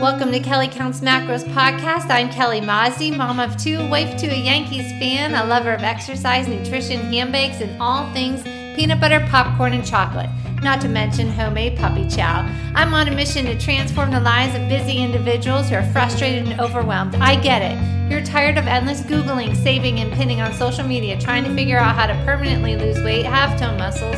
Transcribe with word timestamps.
Welcome 0.00 0.30
to 0.32 0.40
Kelly 0.40 0.68
Kounts 0.68 1.00
Macros 1.00 1.42
podcast. 1.54 2.10
I'm 2.10 2.28
Kelly 2.28 2.60
Mazdi, 2.60 3.16
mom 3.16 3.40
of 3.40 3.56
two, 3.56 3.78
wife 3.88 4.18
to 4.18 4.26
a 4.26 4.36
Yankees 4.36 4.90
fan, 4.98 5.32
a 5.32 5.46
lover 5.46 5.72
of 5.72 5.82
exercise, 5.82 6.46
nutrition, 6.46 7.00
handbags, 7.00 7.62
and 7.62 7.80
all 7.80 8.12
things 8.12 8.42
peanut 8.76 9.00
butter, 9.00 9.26
popcorn, 9.30 9.72
and 9.72 9.86
chocolate. 9.86 10.28
Not 10.62 10.82
to 10.82 10.88
mention 10.88 11.30
homemade 11.30 11.78
puppy 11.78 12.06
chow. 12.10 12.46
I'm 12.74 12.92
on 12.92 13.08
a 13.08 13.10
mission 13.10 13.46
to 13.46 13.58
transform 13.58 14.10
the 14.10 14.20
lives 14.20 14.54
of 14.54 14.68
busy 14.68 14.98
individuals 14.98 15.70
who 15.70 15.76
are 15.76 15.92
frustrated 15.92 16.46
and 16.46 16.60
overwhelmed. 16.60 17.14
I 17.14 17.40
get 17.40 17.62
it. 17.62 18.10
You're 18.10 18.22
tired 18.22 18.58
of 18.58 18.66
endless 18.66 19.00
Googling, 19.00 19.56
saving, 19.56 20.00
and 20.00 20.12
pinning 20.12 20.42
on 20.42 20.52
social 20.52 20.86
media, 20.86 21.18
trying 21.18 21.44
to 21.44 21.54
figure 21.54 21.78
out 21.78 21.96
how 21.96 22.06
to 22.06 22.14
permanently 22.26 22.76
lose 22.76 23.02
weight, 23.02 23.24
have 23.24 23.58
tone 23.58 23.78
muscles, 23.78 24.16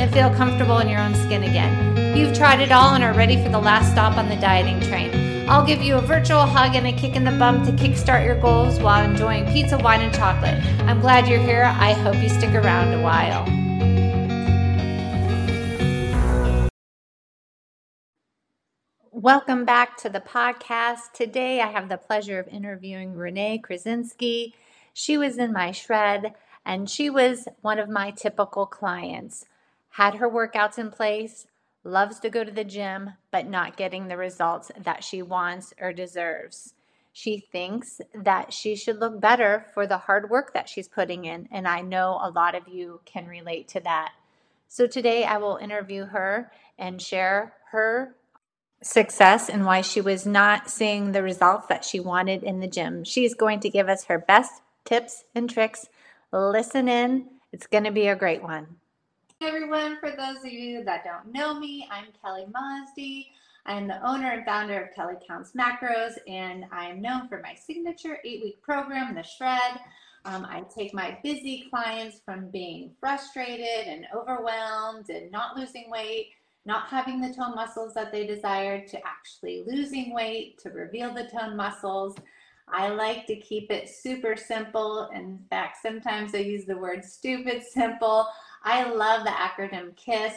and 0.00 0.10
feel 0.14 0.30
comfortable 0.30 0.78
in 0.78 0.88
your 0.88 0.98
own 0.98 1.14
skin 1.14 1.42
again. 1.42 2.16
You've 2.16 2.34
tried 2.34 2.60
it 2.60 2.72
all 2.72 2.94
and 2.94 3.04
are 3.04 3.12
ready 3.12 3.36
for 3.36 3.50
the 3.50 3.58
last 3.58 3.92
stop 3.92 4.16
on 4.16 4.30
the 4.30 4.36
dieting 4.36 4.80
train. 4.88 5.46
I'll 5.46 5.66
give 5.66 5.82
you 5.82 5.96
a 5.96 6.00
virtual 6.00 6.46
hug 6.46 6.74
and 6.74 6.86
a 6.86 6.92
kick 6.92 7.16
in 7.16 7.24
the 7.24 7.32
bum 7.32 7.66
to 7.66 7.72
kickstart 7.72 8.24
your 8.24 8.40
goals 8.40 8.80
while 8.80 9.04
enjoying 9.04 9.44
pizza, 9.52 9.76
wine, 9.76 10.00
and 10.00 10.14
chocolate. 10.14 10.54
I'm 10.88 11.02
glad 11.02 11.28
you're 11.28 11.38
here. 11.38 11.64
I 11.64 11.92
hope 11.92 12.14
you 12.16 12.30
stick 12.30 12.54
around 12.54 12.94
a 12.94 13.02
while. 13.02 13.44
Welcome 19.12 19.66
back 19.66 19.98
to 19.98 20.08
the 20.08 20.20
podcast. 20.20 21.12
Today 21.12 21.60
I 21.60 21.66
have 21.66 21.90
the 21.90 21.98
pleasure 21.98 22.38
of 22.38 22.48
interviewing 22.48 23.12
Renee 23.12 23.58
Krasinski. 23.58 24.54
She 24.94 25.18
was 25.18 25.36
in 25.36 25.52
my 25.52 25.72
shred 25.72 26.32
and 26.64 26.88
she 26.88 27.10
was 27.10 27.48
one 27.60 27.78
of 27.78 27.90
my 27.90 28.12
typical 28.12 28.64
clients. 28.64 29.44
Had 29.90 30.16
her 30.16 30.28
workouts 30.28 30.78
in 30.78 30.90
place, 30.90 31.46
loves 31.84 32.20
to 32.20 32.30
go 32.30 32.44
to 32.44 32.50
the 32.50 32.64
gym, 32.64 33.10
but 33.30 33.48
not 33.48 33.76
getting 33.76 34.08
the 34.08 34.16
results 34.16 34.70
that 34.78 35.02
she 35.02 35.22
wants 35.22 35.74
or 35.80 35.92
deserves. 35.92 36.74
She 37.12 37.38
thinks 37.38 38.00
that 38.14 38.52
she 38.52 38.76
should 38.76 38.98
look 38.98 39.20
better 39.20 39.66
for 39.74 39.86
the 39.86 39.98
hard 39.98 40.30
work 40.30 40.54
that 40.54 40.68
she's 40.68 40.88
putting 40.88 41.24
in, 41.24 41.48
and 41.50 41.66
I 41.66 41.80
know 41.80 42.20
a 42.22 42.30
lot 42.30 42.54
of 42.54 42.68
you 42.68 43.00
can 43.04 43.26
relate 43.26 43.66
to 43.68 43.80
that. 43.80 44.12
So 44.68 44.86
today 44.86 45.24
I 45.24 45.38
will 45.38 45.56
interview 45.56 46.06
her 46.06 46.52
and 46.78 47.02
share 47.02 47.54
her 47.72 48.14
success 48.82 49.48
and 49.48 49.66
why 49.66 49.80
she 49.80 50.00
was 50.00 50.24
not 50.24 50.70
seeing 50.70 51.12
the 51.12 51.22
results 51.22 51.66
that 51.66 51.84
she 51.84 52.00
wanted 52.00 52.42
in 52.42 52.60
the 52.60 52.68
gym. 52.68 53.04
She's 53.04 53.34
going 53.34 53.60
to 53.60 53.68
give 53.68 53.88
us 53.88 54.04
her 54.04 54.18
best 54.18 54.62
tips 54.84 55.24
and 55.34 55.50
tricks. 55.50 55.88
Listen 56.32 56.88
in, 56.88 57.26
it's 57.52 57.66
going 57.66 57.84
to 57.84 57.90
be 57.90 58.06
a 58.06 58.16
great 58.16 58.42
one. 58.42 58.76
Everyone, 59.42 59.98
for 60.00 60.10
those 60.10 60.44
of 60.44 60.52
you 60.52 60.84
that 60.84 61.02
don't 61.02 61.32
know 61.32 61.58
me, 61.58 61.88
I'm 61.90 62.08
Kelly 62.22 62.44
Mazdi. 62.52 63.28
I'm 63.64 63.88
the 63.88 64.06
owner 64.06 64.32
and 64.32 64.44
founder 64.44 64.82
of 64.82 64.94
Kelly 64.94 65.14
Kounts 65.26 65.52
Macros, 65.52 66.12
and 66.28 66.66
I'm 66.70 67.00
known 67.00 67.26
for 67.26 67.40
my 67.40 67.54
signature 67.54 68.18
eight 68.22 68.42
week 68.42 68.60
program, 68.60 69.14
The 69.14 69.22
Shred. 69.22 69.80
Um, 70.26 70.44
I 70.44 70.64
take 70.76 70.92
my 70.92 71.18
busy 71.24 71.64
clients 71.70 72.20
from 72.22 72.50
being 72.50 72.90
frustrated 73.00 73.86
and 73.86 74.06
overwhelmed 74.14 75.08
and 75.08 75.32
not 75.32 75.56
losing 75.56 75.90
weight 75.90 76.32
not 76.66 76.88
having 76.88 77.20
the 77.20 77.32
tone 77.32 77.54
muscles 77.54 77.94
that 77.94 78.12
they 78.12 78.26
desire 78.26 78.86
to 78.86 79.00
actually 79.06 79.64
losing 79.66 80.14
weight, 80.14 80.58
to 80.58 80.70
reveal 80.70 81.12
the 81.12 81.24
tone 81.24 81.56
muscles. 81.56 82.14
I 82.68 82.88
like 82.88 83.26
to 83.26 83.36
keep 83.36 83.70
it 83.70 83.88
super 83.88 84.36
simple. 84.36 85.08
In 85.14 85.40
fact, 85.48 85.78
sometimes 85.82 86.34
I 86.34 86.38
use 86.38 86.66
the 86.66 86.76
word 86.76 87.04
stupid 87.04 87.62
simple. 87.62 88.26
I 88.62 88.90
love 88.90 89.24
the 89.24 89.30
acronym 89.30 89.96
KISS. 89.96 90.34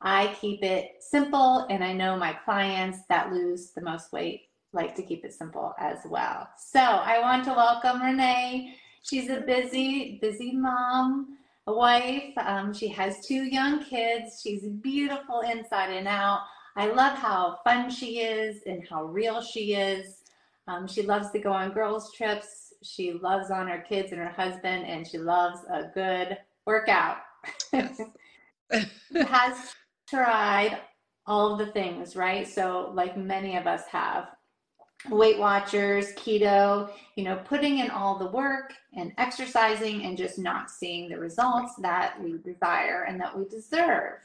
I 0.00 0.34
keep 0.40 0.62
it 0.62 0.92
simple, 1.00 1.66
and 1.70 1.84
I 1.84 1.92
know 1.92 2.16
my 2.16 2.32
clients 2.32 3.00
that 3.08 3.32
lose 3.32 3.72
the 3.72 3.82
most 3.82 4.12
weight 4.12 4.48
like 4.72 4.94
to 4.94 5.02
keep 5.02 5.24
it 5.24 5.34
simple 5.34 5.74
as 5.78 5.98
well. 6.06 6.48
So 6.56 6.80
I 6.80 7.18
want 7.20 7.44
to 7.44 7.50
welcome 7.50 8.02
Renee. 8.02 8.76
She's 9.02 9.28
a 9.30 9.40
busy, 9.40 10.18
busy 10.20 10.52
mom 10.52 11.38
a 11.66 11.72
wife. 11.72 12.32
Um, 12.38 12.72
she 12.72 12.88
has 12.88 13.24
two 13.26 13.44
young 13.44 13.82
kids. 13.84 14.40
She's 14.42 14.66
beautiful 14.66 15.40
inside 15.40 15.90
and 15.90 16.08
out. 16.08 16.42
I 16.76 16.86
love 16.88 17.16
how 17.16 17.58
fun 17.64 17.90
she 17.90 18.20
is 18.20 18.62
and 18.66 18.86
how 18.88 19.04
real 19.04 19.42
she 19.42 19.74
is. 19.74 20.22
Um, 20.66 20.86
she 20.86 21.02
loves 21.02 21.30
to 21.32 21.38
go 21.38 21.52
on 21.52 21.72
girls' 21.72 22.12
trips. 22.12 22.74
She 22.82 23.12
loves 23.12 23.50
on 23.50 23.68
her 23.68 23.84
kids 23.86 24.12
and 24.12 24.20
her 24.20 24.30
husband, 24.30 24.86
and 24.86 25.06
she 25.06 25.18
loves 25.18 25.60
a 25.70 25.84
good 25.94 26.38
workout. 26.64 27.18
has 29.28 29.74
tried 30.08 30.78
all 31.26 31.52
of 31.52 31.58
the 31.58 31.72
things, 31.72 32.16
right? 32.16 32.46
So, 32.46 32.90
like 32.94 33.16
many 33.16 33.56
of 33.56 33.66
us 33.66 33.86
have, 33.90 34.28
Weight 35.08 35.38
Watchers, 35.38 36.12
keto, 36.12 36.90
you 37.16 37.24
know, 37.24 37.36
putting 37.46 37.78
in 37.78 37.90
all 37.90 38.18
the 38.18 38.26
work 38.26 38.74
and 38.94 39.12
exercising 39.16 40.04
and 40.04 40.18
just 40.18 40.38
not 40.38 40.70
seeing 40.70 41.08
the 41.08 41.18
results 41.18 41.74
that 41.76 42.22
we 42.22 42.36
desire 42.38 43.04
and 43.08 43.18
that 43.20 43.36
we 43.36 43.46
deserve. 43.46 44.18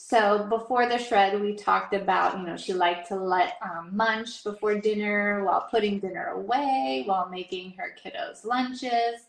So 0.00 0.46
before 0.48 0.88
the 0.88 0.96
shred, 0.96 1.40
we 1.40 1.56
talked 1.56 1.92
about, 1.92 2.38
you 2.38 2.46
know, 2.46 2.56
she 2.56 2.72
liked 2.72 3.08
to 3.08 3.16
let 3.16 3.54
um, 3.60 3.90
munch 3.92 4.44
before 4.44 4.76
dinner 4.76 5.42
while 5.44 5.66
putting 5.68 5.98
dinner 5.98 6.28
away, 6.28 7.02
while 7.04 7.28
making 7.28 7.74
her 7.76 7.96
kiddos 8.00 8.44
lunches. 8.44 9.26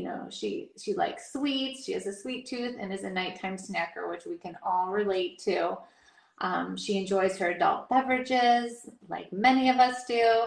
You 0.00 0.06
know, 0.06 0.28
she 0.30 0.70
she 0.78 0.94
likes 0.94 1.30
sweets. 1.30 1.84
She 1.84 1.92
has 1.92 2.06
a 2.06 2.12
sweet 2.14 2.46
tooth 2.46 2.76
and 2.80 2.90
is 2.90 3.04
a 3.04 3.10
nighttime 3.10 3.58
snacker, 3.58 4.08
which 4.08 4.24
we 4.24 4.38
can 4.38 4.56
all 4.62 4.88
relate 4.88 5.38
to. 5.40 5.76
Um, 6.40 6.74
she 6.74 6.96
enjoys 6.96 7.36
her 7.36 7.50
adult 7.50 7.90
beverages, 7.90 8.88
like 9.10 9.30
many 9.30 9.68
of 9.68 9.76
us 9.76 10.06
do. 10.06 10.44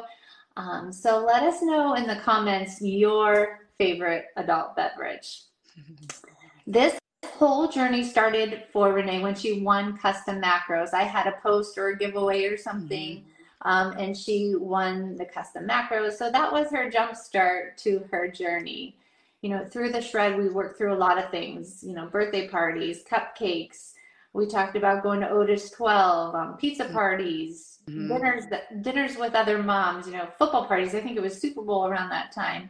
Um, 0.58 0.91
so 0.91 1.24
let 1.24 1.44
us 1.44 1.62
know 1.62 1.94
in 1.94 2.08
the 2.08 2.16
comments 2.16 2.81
your 2.81 3.68
favorite 3.78 4.25
adult 4.38 4.75
beverage. 4.75 5.44
this 6.66 6.97
whole 7.24 7.68
journey 7.68 8.03
started 8.03 8.64
for 8.74 8.91
Renee 8.91 9.22
when 9.22 9.35
she 9.35 9.62
won 9.62 10.00
custom 10.00 10.41
macros. 10.41 10.96
I 10.96 11.03
had 11.03 11.28
a 11.28 11.40
post 11.44 11.78
or 11.78 11.90
a 11.90 11.97
giveaway 11.97 12.46
or 12.46 12.58
something. 12.58 13.18
Mm-hmm. 13.18 13.70
Um, 13.70 13.91
and 14.00 14.18
she 14.18 14.56
won 14.58 15.16
the 15.16 15.25
custom 15.25 15.68
macros. 15.68 16.14
So 16.14 16.31
that 16.31 16.52
was 16.52 16.72
her 16.72 16.90
jump 16.90 17.16
start 17.16 17.78
to 17.80 18.03
her 18.12 18.28
journey. 18.28 18.97
You 19.43 19.49
know, 19.49 19.65
through 19.65 19.91
the 19.91 20.01
shred, 20.01 20.37
we 20.37 20.49
worked 20.49 20.79
through 20.79 20.93
a 20.93 20.95
lot 20.95 21.19
of 21.19 21.29
things, 21.29 21.83
you 21.83 21.93
know, 21.93 22.07
birthday 22.07 22.47
parties, 22.47 23.03
cupcakes, 23.03 23.93
we 24.33 24.47
talked 24.47 24.75
about 24.75 25.03
going 25.03 25.21
to 25.21 25.29
Otis 25.29 25.69
12, 25.69 26.35
um, 26.35 26.57
pizza 26.57 26.85
mm-hmm. 26.85 26.93
parties, 26.93 27.79
mm-hmm. 27.87 28.07
dinners, 28.07 28.45
dinners 28.81 29.15
with 29.15 29.35
other 29.35 29.61
moms, 29.61 30.07
you 30.07 30.13
know, 30.13 30.27
football 30.39 30.65
parties. 30.65 30.95
I 30.95 31.01
think 31.01 31.15
it 31.15 31.21
was 31.21 31.39
Super 31.39 31.61
Bowl 31.61 31.87
around 31.87 32.09
that 32.09 32.31
time. 32.31 32.69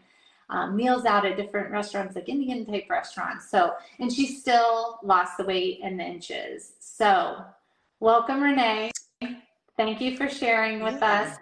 Um, 0.50 0.76
meals 0.76 1.06
out 1.06 1.26
at 1.26 1.38
different 1.38 1.72
restaurants, 1.72 2.16
like 2.16 2.28
Indian 2.28 2.66
type 2.66 2.88
restaurants. 2.90 3.50
So, 3.50 3.74
and 4.00 4.12
she 4.12 4.28
still 4.28 5.00
lost 5.02 5.38
the 5.38 5.46
weight 5.46 5.80
and 5.82 5.98
the 5.98 6.04
inches. 6.04 6.74
So, 6.80 7.44
welcome, 8.02 8.44
Renee. 8.44 8.92
Thank 9.78 10.02
you 10.02 10.18
for 10.18 10.30
sharing 10.30 10.84
with 10.84 11.00
yeah. 11.00 11.22
us. 11.22 11.38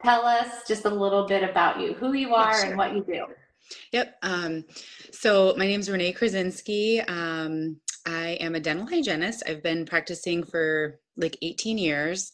Tell 0.00 0.24
us 0.24 0.66
just 0.66 0.84
a 0.84 0.90
little 0.90 1.26
bit 1.26 1.42
about 1.42 1.80
you, 1.80 1.94
who 1.94 2.12
you 2.12 2.34
are, 2.34 2.54
sure. 2.54 2.66
and 2.66 2.78
what 2.78 2.94
you 2.94 3.02
do. 3.02 3.26
Yep. 3.92 4.16
Um, 4.22 4.64
so 5.12 5.54
my 5.56 5.66
name 5.66 5.80
is 5.80 5.90
Renee 5.90 6.12
Krasinski. 6.12 7.00
Um, 7.00 7.80
I 8.06 8.38
am 8.40 8.54
a 8.54 8.60
dental 8.60 8.86
hygienist. 8.86 9.42
I've 9.46 9.62
been 9.62 9.84
practicing 9.84 10.42
for 10.42 10.98
like 11.16 11.36
18 11.42 11.78
years. 11.78 12.32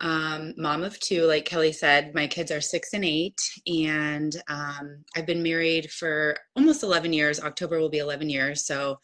Um, 0.00 0.54
mom 0.56 0.82
of 0.82 0.98
two, 0.98 1.24
like 1.26 1.44
Kelly 1.44 1.72
said, 1.72 2.14
my 2.14 2.26
kids 2.26 2.50
are 2.50 2.60
six 2.60 2.94
and 2.94 3.04
eight, 3.04 3.38
and 3.66 4.34
um, 4.48 5.04
I've 5.14 5.26
been 5.26 5.42
married 5.42 5.90
for 5.90 6.38
almost 6.56 6.82
11 6.82 7.12
years. 7.12 7.40
October 7.40 7.78
will 7.78 7.90
be 7.90 7.98
11 7.98 8.30
years. 8.30 8.64
So 8.64 8.98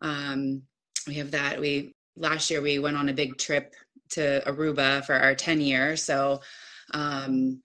um, 0.00 0.62
we 1.06 1.14
have 1.14 1.32
that. 1.32 1.60
We 1.60 1.94
last 2.16 2.50
year 2.50 2.62
we 2.62 2.78
went 2.78 2.96
on 2.96 3.08
a 3.10 3.14
big 3.14 3.36
trip 3.36 3.74
to 4.10 4.42
Aruba 4.46 5.04
for 5.04 5.14
our 5.14 5.34
10 5.34 5.60
year. 5.60 5.96
So 5.96 6.40
um, 6.94 7.62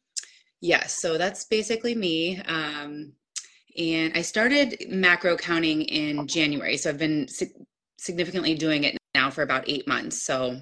yes, 0.60 0.82
yeah, 0.82 0.88
so 0.88 1.18
that's 1.18 1.46
basically 1.46 1.96
me. 1.96 2.40
Um, 2.42 3.14
and 3.78 4.16
I 4.16 4.22
started 4.22 4.86
macro 4.90 5.36
counting 5.36 5.84
in 5.84 6.28
January. 6.28 6.78
So 6.78 6.90
I've 6.90 6.98
been 6.98 7.28
significantly 7.98 8.56
doing 8.56 8.84
it 8.84 8.98
now 9.16 9.30
for 9.30 9.42
about 9.42 9.64
eight 9.68 9.88
months. 9.88 10.22
So 10.22 10.60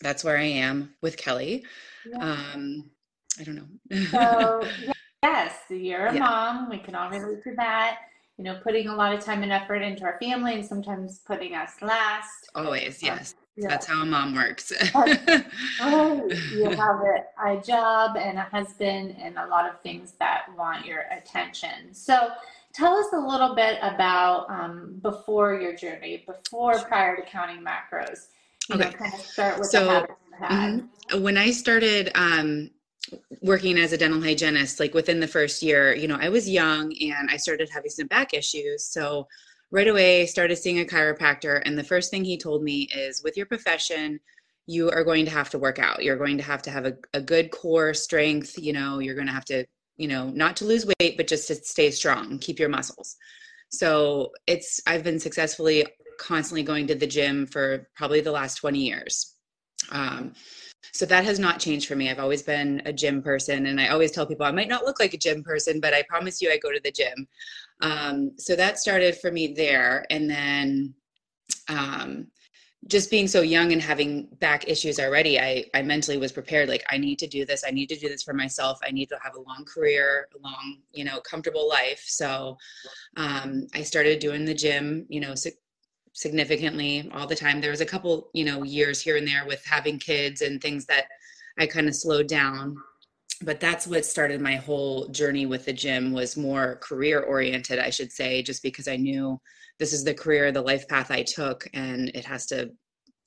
that's 0.00 0.24
where 0.24 0.36
I 0.36 0.44
am 0.44 0.94
with 1.02 1.16
Kelly. 1.16 1.64
Yeah. 2.06 2.18
Um, 2.18 2.90
I 3.38 3.44
don't 3.44 3.56
know. 3.56 4.04
so 4.10 4.66
yes, 5.22 5.54
you're 5.70 6.06
a 6.06 6.14
yeah. 6.14 6.20
mom. 6.20 6.68
We 6.68 6.78
can 6.78 6.94
all 6.94 7.10
relate 7.10 7.42
to 7.44 7.54
that. 7.56 7.98
You 8.38 8.44
know, 8.44 8.58
putting 8.62 8.88
a 8.88 8.94
lot 8.94 9.14
of 9.14 9.24
time 9.24 9.42
and 9.42 9.52
effort 9.52 9.82
into 9.82 10.04
our 10.04 10.18
family, 10.20 10.54
and 10.54 10.64
sometimes 10.64 11.20
putting 11.26 11.54
us 11.54 11.74
last. 11.80 12.50
Always, 12.54 13.02
um, 13.02 13.06
yes. 13.06 13.34
Yeah. 13.54 13.68
That's 13.68 13.86
how 13.86 14.00
a 14.00 14.06
mom 14.06 14.34
works. 14.34 14.72
oh, 14.94 16.28
you 16.54 16.70
have 16.70 17.00
a, 17.00 17.50
a 17.50 17.60
job 17.60 18.16
and 18.16 18.38
a 18.38 18.42
husband 18.44 19.16
and 19.20 19.36
a 19.36 19.46
lot 19.46 19.68
of 19.68 19.80
things 19.82 20.12
that 20.20 20.46
want 20.56 20.86
your 20.86 21.04
attention. 21.10 21.92
So, 21.92 22.30
Tell 22.72 22.96
us 22.96 23.12
a 23.12 23.18
little 23.18 23.54
bit 23.54 23.78
about 23.82 24.48
um, 24.48 24.98
before 25.02 25.60
your 25.60 25.76
journey, 25.76 26.24
before 26.26 26.78
prior 26.80 27.16
to 27.16 27.22
counting 27.22 27.62
macros. 27.62 28.28
You 28.68 28.76
okay. 28.76 28.84
know, 28.84 28.90
kind 28.92 29.14
of 29.14 29.20
start 29.20 29.58
with 29.58 29.68
so, 29.68 29.84
the 29.84 29.90
habits 29.90 30.12
you 30.30 30.46
had. 30.46 30.72
Mm-hmm. 31.10 31.22
when 31.22 31.36
I 31.36 31.50
started 31.50 32.10
um, 32.14 32.70
working 33.42 33.78
as 33.78 33.92
a 33.92 33.98
dental 33.98 34.22
hygienist, 34.22 34.80
like 34.80 34.94
within 34.94 35.20
the 35.20 35.28
first 35.28 35.62
year, 35.62 35.94
you 35.94 36.08
know, 36.08 36.16
I 36.18 36.30
was 36.30 36.48
young 36.48 36.94
and 36.98 37.28
I 37.30 37.36
started 37.36 37.68
having 37.68 37.90
some 37.90 38.06
back 38.06 38.32
issues. 38.32 38.84
So 38.86 39.28
right 39.72 39.88
away, 39.88 40.26
started 40.26 40.56
seeing 40.56 40.80
a 40.80 40.84
chiropractor. 40.84 41.60
And 41.64 41.76
the 41.76 41.82
first 41.82 42.10
thing 42.10 42.24
he 42.24 42.36
told 42.36 42.62
me 42.62 42.88
is 42.94 43.22
with 43.24 43.36
your 43.36 43.46
profession, 43.46 44.20
you 44.66 44.90
are 44.90 45.02
going 45.02 45.24
to 45.24 45.30
have 45.30 45.50
to 45.50 45.58
work 45.58 45.78
out. 45.78 46.04
You're 46.04 46.18
going 46.18 46.36
to 46.36 46.44
have 46.44 46.62
to 46.62 46.70
have 46.70 46.86
a, 46.86 46.94
a 47.14 47.20
good 47.20 47.50
core 47.50 47.94
strength. 47.94 48.56
You 48.58 48.74
know, 48.74 49.00
you're 49.00 49.16
going 49.16 49.26
to 49.26 49.32
have 49.32 49.46
to, 49.46 49.64
you 49.96 50.06
know, 50.06 50.28
not 50.28 50.56
to 50.58 50.66
lose 50.66 50.86
weight, 50.86 51.16
but 51.16 51.26
just 51.26 51.48
to 51.48 51.54
stay 51.56 51.90
strong, 51.90 52.38
keep 52.38 52.60
your 52.60 52.68
muscles. 52.68 53.16
So 53.70 54.30
it's, 54.46 54.80
I've 54.86 55.02
been 55.02 55.18
successfully 55.18 55.86
constantly 56.18 56.62
going 56.62 56.86
to 56.86 56.94
the 56.94 57.06
gym 57.06 57.46
for 57.46 57.88
probably 57.96 58.20
the 58.20 58.30
last 58.30 58.56
20 58.56 58.78
years. 58.78 59.34
Um, 59.90 60.34
so 60.90 61.06
that 61.06 61.24
has 61.24 61.38
not 61.38 61.60
changed 61.60 61.86
for 61.86 61.96
me. 61.96 62.10
I've 62.10 62.18
always 62.18 62.42
been 62.42 62.82
a 62.84 62.92
gym 62.92 63.22
person, 63.22 63.66
and 63.66 63.80
I 63.80 63.88
always 63.88 64.10
tell 64.10 64.26
people 64.26 64.44
I 64.44 64.50
might 64.50 64.68
not 64.68 64.84
look 64.84 64.98
like 64.98 65.14
a 65.14 65.18
gym 65.18 65.42
person, 65.42 65.80
but 65.80 65.94
I 65.94 66.02
promise 66.08 66.42
you 66.42 66.50
I 66.50 66.58
go 66.58 66.72
to 66.72 66.80
the 66.82 66.90
gym. 66.90 67.28
Um, 67.80 68.32
so 68.38 68.56
that 68.56 68.78
started 68.78 69.16
for 69.16 69.30
me 69.30 69.54
there. 69.54 70.04
And 70.10 70.28
then 70.28 70.94
um, 71.68 72.26
just 72.88 73.10
being 73.10 73.28
so 73.28 73.42
young 73.42 73.72
and 73.72 73.80
having 73.80 74.26
back 74.40 74.68
issues 74.68 74.98
already, 74.98 75.38
I, 75.38 75.64
I 75.72 75.82
mentally 75.82 76.18
was 76.18 76.32
prepared. 76.32 76.68
Like, 76.68 76.84
I 76.90 76.98
need 76.98 77.18
to 77.20 77.28
do 77.28 77.44
this. 77.44 77.64
I 77.66 77.70
need 77.70 77.88
to 77.90 77.96
do 77.96 78.08
this 78.08 78.22
for 78.22 78.34
myself. 78.34 78.80
I 78.86 78.90
need 78.90 79.08
to 79.10 79.18
have 79.22 79.36
a 79.36 79.40
long 79.40 79.64
career, 79.64 80.28
a 80.34 80.42
long, 80.42 80.78
you 80.92 81.04
know, 81.04 81.20
comfortable 81.20 81.68
life. 81.68 82.02
So 82.04 82.58
um, 83.16 83.66
I 83.74 83.82
started 83.82 84.18
doing 84.18 84.44
the 84.44 84.54
gym, 84.54 85.06
you 85.08 85.20
know, 85.20 85.34
significantly 86.12 87.10
all 87.14 87.26
the 87.26 87.34
time. 87.34 87.60
There 87.60 87.70
was 87.70 87.80
a 87.80 87.86
couple, 87.86 88.30
you 88.32 88.44
know, 88.44 88.62
years 88.62 89.00
here 89.00 89.16
and 89.16 89.26
there 89.26 89.46
with 89.46 89.64
having 89.64 89.98
kids 89.98 90.42
and 90.42 90.60
things 90.60 90.84
that 90.86 91.06
I 91.58 91.66
kind 91.66 91.88
of 91.88 91.94
slowed 91.94 92.28
down. 92.28 92.76
But 93.42 93.60
that's 93.60 93.86
what 93.86 94.04
started 94.04 94.40
my 94.40 94.56
whole 94.56 95.08
journey 95.08 95.46
with 95.46 95.64
the 95.64 95.72
gym 95.72 96.12
was 96.12 96.36
more 96.36 96.76
career 96.76 97.20
oriented, 97.20 97.78
I 97.78 97.90
should 97.90 98.12
say, 98.12 98.42
just 98.42 98.62
because 98.62 98.86
I 98.86 98.96
knew 98.96 99.40
this 99.78 99.92
is 99.92 100.04
the 100.04 100.14
career, 100.14 100.52
the 100.52 100.62
life 100.62 100.86
path 100.86 101.10
I 101.10 101.22
took, 101.22 101.66
and 101.74 102.10
it 102.14 102.24
has 102.24 102.46
to 102.46 102.70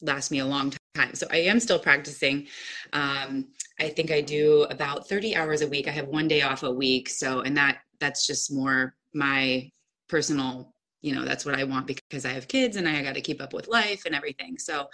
last 0.02 0.32
me 0.32 0.40
a 0.40 0.46
long 0.46 0.72
time. 0.94 1.16
So 1.16 1.28
I 1.32 1.38
am 1.38 1.60
still 1.60 1.80
practicing. 1.80 2.48
Um, 2.94 3.48
I 3.80 3.90
think 3.90 4.12
I 4.12 4.22
do 4.22 4.64
about 4.70 5.10
30 5.10 5.36
hours 5.36 5.62
a 5.62 5.68
week. 5.68 5.88
I 5.88 5.92
have 5.92 6.08
one 6.08 6.30
day 6.30 6.44
off 6.44 6.64
a 6.64 6.72
week. 6.72 7.10
So, 7.10 7.42
and 7.42 7.58
that 7.58 7.80
that's 8.00 8.26
just 8.26 8.54
more 8.54 8.96
my 9.14 9.70
personal 10.08 10.75
you 11.02 11.14
know 11.14 11.24
that's 11.26 11.46
what 11.46 11.56
i 11.56 11.64
want 11.64 11.88
because 11.88 12.26
i 12.26 12.30
have 12.30 12.48
kids 12.48 12.78
and 12.78 12.88
i 12.88 13.02
got 13.02 13.16
to 13.16 13.22
keep 13.22 13.42
up 13.42 13.54
with 13.54 13.68
life 13.68 14.04
and 14.06 14.16
everything. 14.16 14.58
So 14.58 14.88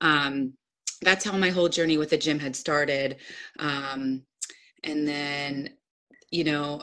um, 0.00 0.52
that's 1.02 1.24
how 1.24 1.36
my 1.36 1.50
whole 1.50 1.68
journey 1.68 1.96
with 1.96 2.10
the 2.10 2.18
gym 2.18 2.38
had 2.38 2.56
started. 2.56 3.16
Um, 3.58 4.22
and 4.84 5.06
then 5.06 5.70
you 6.30 6.44
know 6.44 6.82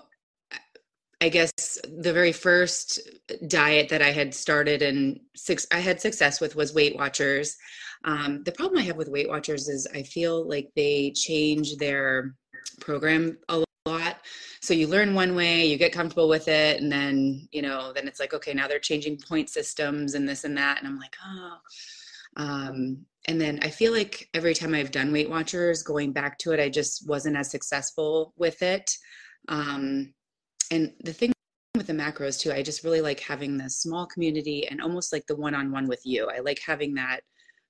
i 1.21 1.29
guess 1.29 1.51
the 1.99 2.11
very 2.11 2.31
first 2.31 2.99
diet 3.47 3.89
that 3.89 4.01
i 4.01 4.11
had 4.11 4.33
started 4.33 4.81
and 4.81 5.19
six 5.35 5.65
i 5.71 5.79
had 5.79 6.01
success 6.01 6.41
with 6.41 6.55
was 6.55 6.73
weight 6.73 6.95
watchers. 6.95 7.55
Um, 8.03 8.43
the 8.43 8.51
problem 8.51 8.79
i 8.79 8.83
have 8.83 8.97
with 8.97 9.09
weight 9.09 9.29
watchers 9.29 9.69
is 9.69 9.87
i 9.93 10.03
feel 10.03 10.47
like 10.47 10.69
they 10.75 11.11
change 11.11 11.77
their 11.77 12.35
program 12.79 13.37
a 13.49 13.64
so 14.65 14.73
you 14.73 14.87
learn 14.87 15.13
one 15.13 15.35
way 15.35 15.65
you 15.65 15.77
get 15.77 15.93
comfortable 15.93 16.27
with 16.27 16.47
it 16.47 16.81
and 16.81 16.91
then 16.91 17.47
you 17.51 17.61
know 17.61 17.93
then 17.93 18.07
it's 18.07 18.19
like 18.19 18.33
okay 18.33 18.53
now 18.53 18.67
they're 18.67 18.79
changing 18.79 19.15
point 19.17 19.47
systems 19.47 20.15
and 20.15 20.27
this 20.27 20.43
and 20.43 20.57
that 20.57 20.79
and 20.79 20.87
i'm 20.87 20.97
like 20.99 21.15
oh. 21.25 21.57
Um, 22.37 23.05
and 23.27 23.39
then 23.39 23.59
i 23.61 23.69
feel 23.69 23.93
like 23.93 24.27
every 24.33 24.53
time 24.53 24.73
i've 24.73 24.91
done 24.91 25.11
weight 25.11 25.29
watchers 25.29 25.83
going 25.83 26.11
back 26.11 26.37
to 26.39 26.51
it 26.51 26.59
i 26.59 26.67
just 26.67 27.07
wasn't 27.07 27.37
as 27.37 27.51
successful 27.51 28.33
with 28.37 28.61
it. 28.61 28.91
Um, 29.47 30.13
and 30.71 30.93
the 31.03 31.13
thing 31.13 31.31
with 31.77 31.87
the 31.87 31.93
macros 31.93 32.39
too 32.39 32.51
i 32.51 32.63
just 32.63 32.83
really 32.83 33.01
like 33.01 33.19
having 33.19 33.57
the 33.57 33.69
small 33.69 34.07
community 34.07 34.67
and 34.67 34.81
almost 34.81 35.13
like 35.13 35.25
the 35.27 35.35
one-on-one 35.35 35.87
with 35.87 36.01
you. 36.03 36.27
I 36.27 36.39
like 36.39 36.59
having 36.65 36.95
that 36.95 37.19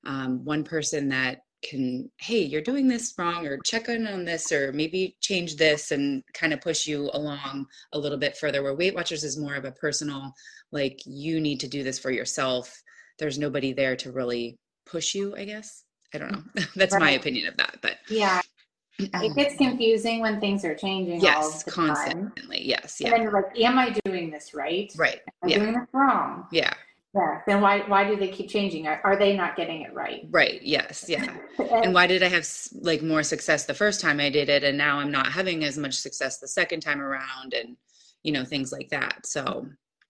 um, 0.06 0.46
one 0.46 0.64
person 0.64 1.10
that 1.10 1.40
can 1.64 2.10
hey 2.18 2.42
you're 2.42 2.62
doing 2.62 2.88
this 2.88 3.14
wrong 3.18 3.46
or 3.46 3.58
check 3.66 3.90
in 3.90 4.08
on 4.08 4.26
this 4.26 4.52
or 4.52 4.72
maybe 4.74 5.16
change 5.22 5.56
this 5.56 5.92
and 5.92 6.24
kind 6.34 6.54
of 6.54 6.62
push 6.62 6.86
you 6.86 7.10
along 7.14 7.66
a 7.94 8.00
little 8.00 8.18
bit 8.18 8.38
further 8.38 8.62
where 8.62 8.76
weight 8.76 8.96
watchers 8.96 9.24
is 9.24 9.38
more 9.38 9.56
of 9.56 9.66
a 9.66 9.72
personal 9.72 10.32
like 10.72 11.00
you 11.06 11.40
need 11.40 11.60
to 11.60 11.68
do 11.68 11.84
this 11.84 12.00
for 12.00 12.12
yourself. 12.12 12.82
There's 13.18 13.40
nobody 13.40 13.72
there 13.74 13.96
to 13.98 14.12
really 14.12 14.58
push 14.86 15.16
you 15.16 15.36
i 15.36 15.46
guess? 15.46 15.84
I 16.14 16.20
don't 16.20 16.32
know. 16.32 16.44
Mm-hmm. 16.56 16.80
That's 16.80 16.94
right. 16.94 17.02
my 17.02 17.12
opinion 17.12 17.48
of 17.48 17.58
that 17.58 17.78
but 17.82 17.98
yeah. 18.10 18.42
It 18.98 19.36
gets 19.36 19.58
confusing 19.58 20.22
when 20.22 20.40
things 20.40 20.64
are 20.64 20.74
changing 20.74 21.20
yes 21.20 21.64
constantly 21.64 22.58
time. 22.58 22.66
yes 22.66 22.98
yeah. 23.00 23.08
and 23.08 23.16
then 23.16 23.24
you're 23.24 23.32
like 23.34 23.60
am 23.60 23.78
i 23.78 23.94
doing 24.06 24.32
this 24.32 24.54
right? 24.54 24.90
Right. 24.96 25.20
Am 25.28 25.34
i 25.44 25.48
yeah. 25.48 25.60
doing 25.60 25.74
this 25.74 25.90
wrong? 25.92 26.46
Yeah 26.52 26.74
yeah. 27.16 27.42
Then 27.48 27.62
why 27.62 27.80
why 27.88 28.04
do 28.04 28.18
they 28.18 28.28
keep 28.28 28.50
changing? 28.50 28.88
Are, 28.88 29.00
are 29.04 29.16
they 29.16 29.36
not 29.36 29.56
getting 29.56 29.82
it 29.82 29.94
right? 29.94 30.28
Right. 30.30 30.62
Yes. 30.62 31.06
Yeah. 31.08 31.24
and, 31.60 31.70
and 31.86 31.94
why 31.94 32.08
did 32.08 32.22
I 32.24 32.28
have 32.28 32.48
like 32.82 33.02
more 33.02 33.24
success 33.24 33.66
the 33.66 33.74
first 33.74 34.02
time 34.02 34.20
I 34.20 34.30
did 34.30 34.50
it, 34.50 34.64
and 34.64 34.78
now 34.78 35.00
I'm 35.00 35.12
not 35.12 35.32
having 35.32 35.64
as 35.64 35.78
much 35.78 35.96
success 35.96 36.40
the 36.40 36.48
second 36.48 36.82
time 36.82 37.02
around, 37.02 37.54
and 37.54 37.78
you 38.24 38.34
know 38.34 38.44
things 38.44 38.72
like 38.72 38.90
that. 38.90 39.26
So. 39.26 39.68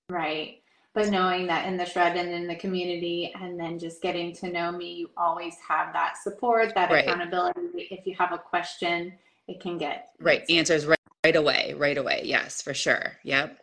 Right. 0.10 0.62
But 0.94 1.10
knowing 1.10 1.46
that 1.48 1.68
in 1.68 1.76
the 1.76 1.86
shred 1.86 2.16
and 2.16 2.30
in 2.30 2.48
the 2.48 2.56
community, 2.56 3.34
and 3.40 3.60
then 3.60 3.78
just 3.78 4.02
getting 4.02 4.34
to 4.36 4.50
know 4.50 4.72
me, 4.72 4.94
you 4.94 5.10
always 5.18 5.58
have 5.68 5.92
that 5.92 6.16
support, 6.24 6.74
that 6.74 6.90
right. 6.90 7.06
accountability. 7.06 7.60
If 7.92 8.08
you 8.08 8.16
have 8.18 8.32
a 8.32 8.38
question, 8.38 9.14
it 9.48 9.60
can 9.60 9.78
get 9.78 10.12
right 10.20 10.44
answers 10.50 10.86
right, 10.86 10.98
right 11.24 11.36
away. 11.36 11.76
Right 11.78 11.98
away. 11.98 12.22
Yes, 12.24 12.62
for 12.62 12.74
sure. 12.74 13.18
Yep. 13.24 13.60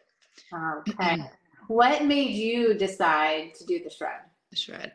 Okay. 0.55 1.25
What 1.69 2.05
made 2.05 2.31
you 2.31 2.75
decide 2.75 3.55
to 3.55 3.65
do 3.65 3.83
the 3.83 3.91
shred? 3.91 4.21
The 4.51 4.57
shred. 4.57 4.93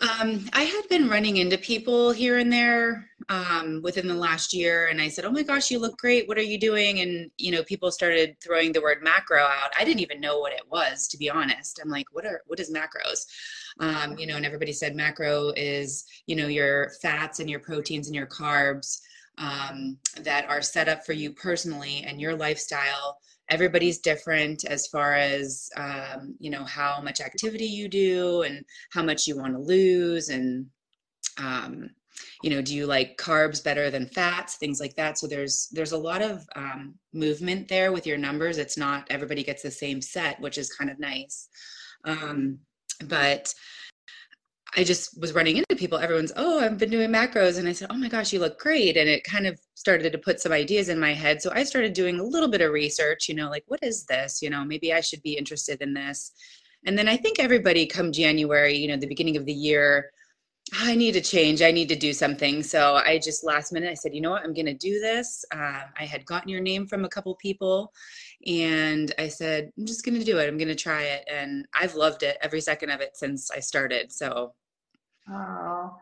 Um, 0.00 0.48
I 0.52 0.62
had 0.62 0.88
been 0.88 1.08
running 1.08 1.38
into 1.38 1.58
people 1.58 2.12
here 2.12 2.38
and 2.38 2.52
there 2.52 3.10
um, 3.28 3.80
within 3.82 4.06
the 4.06 4.14
last 4.14 4.52
year, 4.54 4.86
and 4.86 5.00
I 5.00 5.08
said, 5.08 5.24
"Oh 5.24 5.30
my 5.32 5.42
gosh, 5.42 5.72
you 5.72 5.80
look 5.80 5.98
great! 5.98 6.28
What 6.28 6.38
are 6.38 6.42
you 6.42 6.58
doing?" 6.58 7.00
And 7.00 7.30
you 7.36 7.50
know, 7.50 7.64
people 7.64 7.90
started 7.90 8.36
throwing 8.40 8.72
the 8.72 8.80
word 8.80 9.02
macro 9.02 9.42
out. 9.42 9.72
I 9.76 9.84
didn't 9.84 10.00
even 10.00 10.20
know 10.20 10.38
what 10.38 10.52
it 10.52 10.62
was, 10.70 11.08
to 11.08 11.18
be 11.18 11.28
honest. 11.28 11.80
I'm 11.82 11.90
like, 11.90 12.06
"What 12.12 12.26
are 12.26 12.42
what 12.46 12.60
is 12.60 12.70
macros?" 12.70 13.26
Um, 13.80 14.16
you 14.16 14.26
know, 14.28 14.36
and 14.36 14.46
everybody 14.46 14.72
said 14.72 14.94
macro 14.94 15.52
is 15.56 16.04
you 16.26 16.36
know 16.36 16.46
your 16.46 16.92
fats 17.02 17.40
and 17.40 17.50
your 17.50 17.60
proteins 17.60 18.06
and 18.06 18.14
your 18.14 18.28
carbs 18.28 19.00
um, 19.38 19.98
that 20.20 20.48
are 20.48 20.62
set 20.62 20.88
up 20.88 21.04
for 21.04 21.12
you 21.12 21.32
personally 21.32 22.04
and 22.06 22.20
your 22.20 22.36
lifestyle 22.36 23.18
everybody's 23.50 23.98
different 23.98 24.64
as 24.64 24.86
far 24.86 25.14
as 25.14 25.70
um, 25.76 26.34
you 26.38 26.50
know 26.50 26.64
how 26.64 27.00
much 27.00 27.20
activity 27.20 27.66
you 27.66 27.88
do 27.88 28.42
and 28.42 28.64
how 28.92 29.02
much 29.02 29.26
you 29.26 29.36
want 29.36 29.54
to 29.54 29.60
lose 29.60 30.28
and 30.28 30.66
um, 31.38 31.90
you 32.42 32.50
know 32.50 32.60
do 32.60 32.74
you 32.74 32.86
like 32.86 33.16
carbs 33.16 33.62
better 33.62 33.90
than 33.90 34.06
fats 34.06 34.56
things 34.56 34.80
like 34.80 34.94
that. 34.96 35.18
So 35.18 35.26
there's 35.26 35.68
there's 35.72 35.92
a 35.92 35.98
lot 35.98 36.22
of 36.22 36.46
um, 36.56 36.94
movement 37.12 37.68
there 37.68 37.92
with 37.92 38.06
your 38.06 38.18
numbers. 38.18 38.58
It's 38.58 38.76
not 38.76 39.06
everybody 39.10 39.42
gets 39.42 39.62
the 39.62 39.70
same 39.70 40.00
set 40.00 40.40
which 40.40 40.58
is 40.58 40.72
kind 40.72 40.90
of 40.90 40.98
nice. 40.98 41.48
Um, 42.04 42.58
but 43.06 43.52
I 44.76 44.84
just 44.84 45.18
was 45.20 45.32
running 45.32 45.56
into 45.56 45.76
people. 45.76 45.98
Everyone's, 45.98 46.32
oh, 46.36 46.60
I've 46.60 46.78
been 46.78 46.90
doing 46.90 47.10
macros. 47.10 47.58
And 47.58 47.66
I 47.66 47.72
said, 47.72 47.88
oh 47.90 47.96
my 47.96 48.08
gosh, 48.08 48.32
you 48.32 48.38
look 48.38 48.58
great. 48.58 48.96
And 48.96 49.08
it 49.08 49.24
kind 49.24 49.46
of 49.46 49.58
started 49.74 50.12
to 50.12 50.18
put 50.18 50.40
some 50.40 50.52
ideas 50.52 50.88
in 50.88 51.00
my 51.00 51.14
head. 51.14 51.40
So 51.40 51.50
I 51.54 51.64
started 51.64 51.94
doing 51.94 52.20
a 52.20 52.24
little 52.24 52.48
bit 52.48 52.60
of 52.60 52.72
research, 52.72 53.28
you 53.28 53.34
know, 53.34 53.48
like, 53.48 53.64
what 53.66 53.82
is 53.82 54.04
this? 54.04 54.42
You 54.42 54.50
know, 54.50 54.64
maybe 54.64 54.92
I 54.92 55.00
should 55.00 55.22
be 55.22 55.38
interested 55.38 55.80
in 55.80 55.94
this. 55.94 56.32
And 56.86 56.96
then 56.98 57.08
I 57.08 57.16
think 57.16 57.38
everybody 57.38 57.86
come 57.86 58.12
January, 58.12 58.76
you 58.76 58.88
know, 58.88 58.96
the 58.96 59.06
beginning 59.06 59.36
of 59.36 59.46
the 59.46 59.52
year, 59.52 60.10
I 60.74 60.94
need 60.94 61.12
to 61.12 61.20
change. 61.20 61.62
I 61.62 61.70
need 61.70 61.88
to 61.88 61.96
do 61.96 62.12
something. 62.12 62.62
So 62.62 62.96
I 62.96 63.18
just 63.18 63.42
last 63.44 63.72
minute, 63.72 63.90
I 63.90 63.94
said, 63.94 64.14
you 64.14 64.20
know 64.20 64.30
what, 64.30 64.42
I'm 64.44 64.52
going 64.52 64.66
to 64.66 64.74
do 64.74 65.00
this. 65.00 65.44
Uh, 65.50 65.80
I 65.98 66.04
had 66.04 66.26
gotten 66.26 66.50
your 66.50 66.60
name 66.60 66.86
from 66.86 67.04
a 67.04 67.08
couple 67.08 67.34
people 67.36 67.90
and 68.46 69.14
I 69.18 69.28
said, 69.28 69.70
I'm 69.78 69.86
just 69.86 70.04
going 70.04 70.18
to 70.18 70.24
do 70.24 70.38
it. 70.38 70.46
I'm 70.46 70.58
going 70.58 70.68
to 70.68 70.74
try 70.74 71.04
it. 71.04 71.24
And 71.30 71.66
I've 71.78 71.94
loved 71.94 72.22
it 72.22 72.36
every 72.42 72.60
second 72.60 72.90
of 72.90 73.00
it 73.00 73.16
since 73.16 73.50
I 73.50 73.60
started. 73.60 74.12
So, 74.12 74.54
oh, 75.30 75.96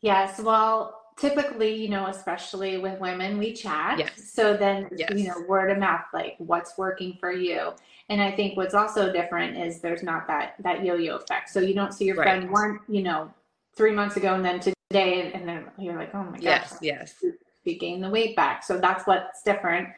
yes. 0.00 0.40
Well, 0.40 1.00
typically, 1.16 1.74
you 1.74 1.88
know, 1.88 2.06
especially 2.06 2.78
with 2.78 2.98
women, 2.98 3.38
we 3.38 3.52
chat. 3.52 3.98
Yes. 3.98 4.32
So 4.32 4.56
then, 4.56 4.88
yes. 4.96 5.10
you 5.14 5.28
know, 5.28 5.44
word 5.46 5.70
of 5.70 5.78
mouth, 5.78 6.04
like 6.14 6.36
what's 6.38 6.78
working 6.78 7.16
for 7.20 7.30
you. 7.32 7.72
And 8.08 8.20
I 8.20 8.32
think 8.32 8.56
what's 8.56 8.74
also 8.74 9.12
different 9.12 9.56
is 9.56 9.80
there's 9.80 10.02
not 10.02 10.26
that 10.26 10.54
that 10.60 10.84
yo-yo 10.84 11.16
effect. 11.16 11.50
So 11.50 11.60
you 11.60 11.74
don't 11.74 11.92
see 11.92 12.06
your 12.06 12.16
right. 12.16 12.24
friend 12.24 12.50
one, 12.50 12.80
you 12.88 13.02
know, 13.02 13.32
three 13.76 13.92
months 13.92 14.16
ago 14.16 14.34
and 14.34 14.44
then 14.44 14.60
today, 14.60 15.30
and 15.32 15.48
then 15.48 15.66
you're 15.78 15.96
like, 15.96 16.14
oh 16.14 16.24
my 16.24 16.32
gosh, 16.32 16.42
yes, 16.42 16.78
yes, 16.82 17.24
you 17.64 17.78
gain 17.78 18.00
the 18.00 18.10
weight 18.10 18.34
back. 18.34 18.64
So 18.64 18.78
that's 18.78 19.06
what's 19.06 19.42
different. 19.42 19.88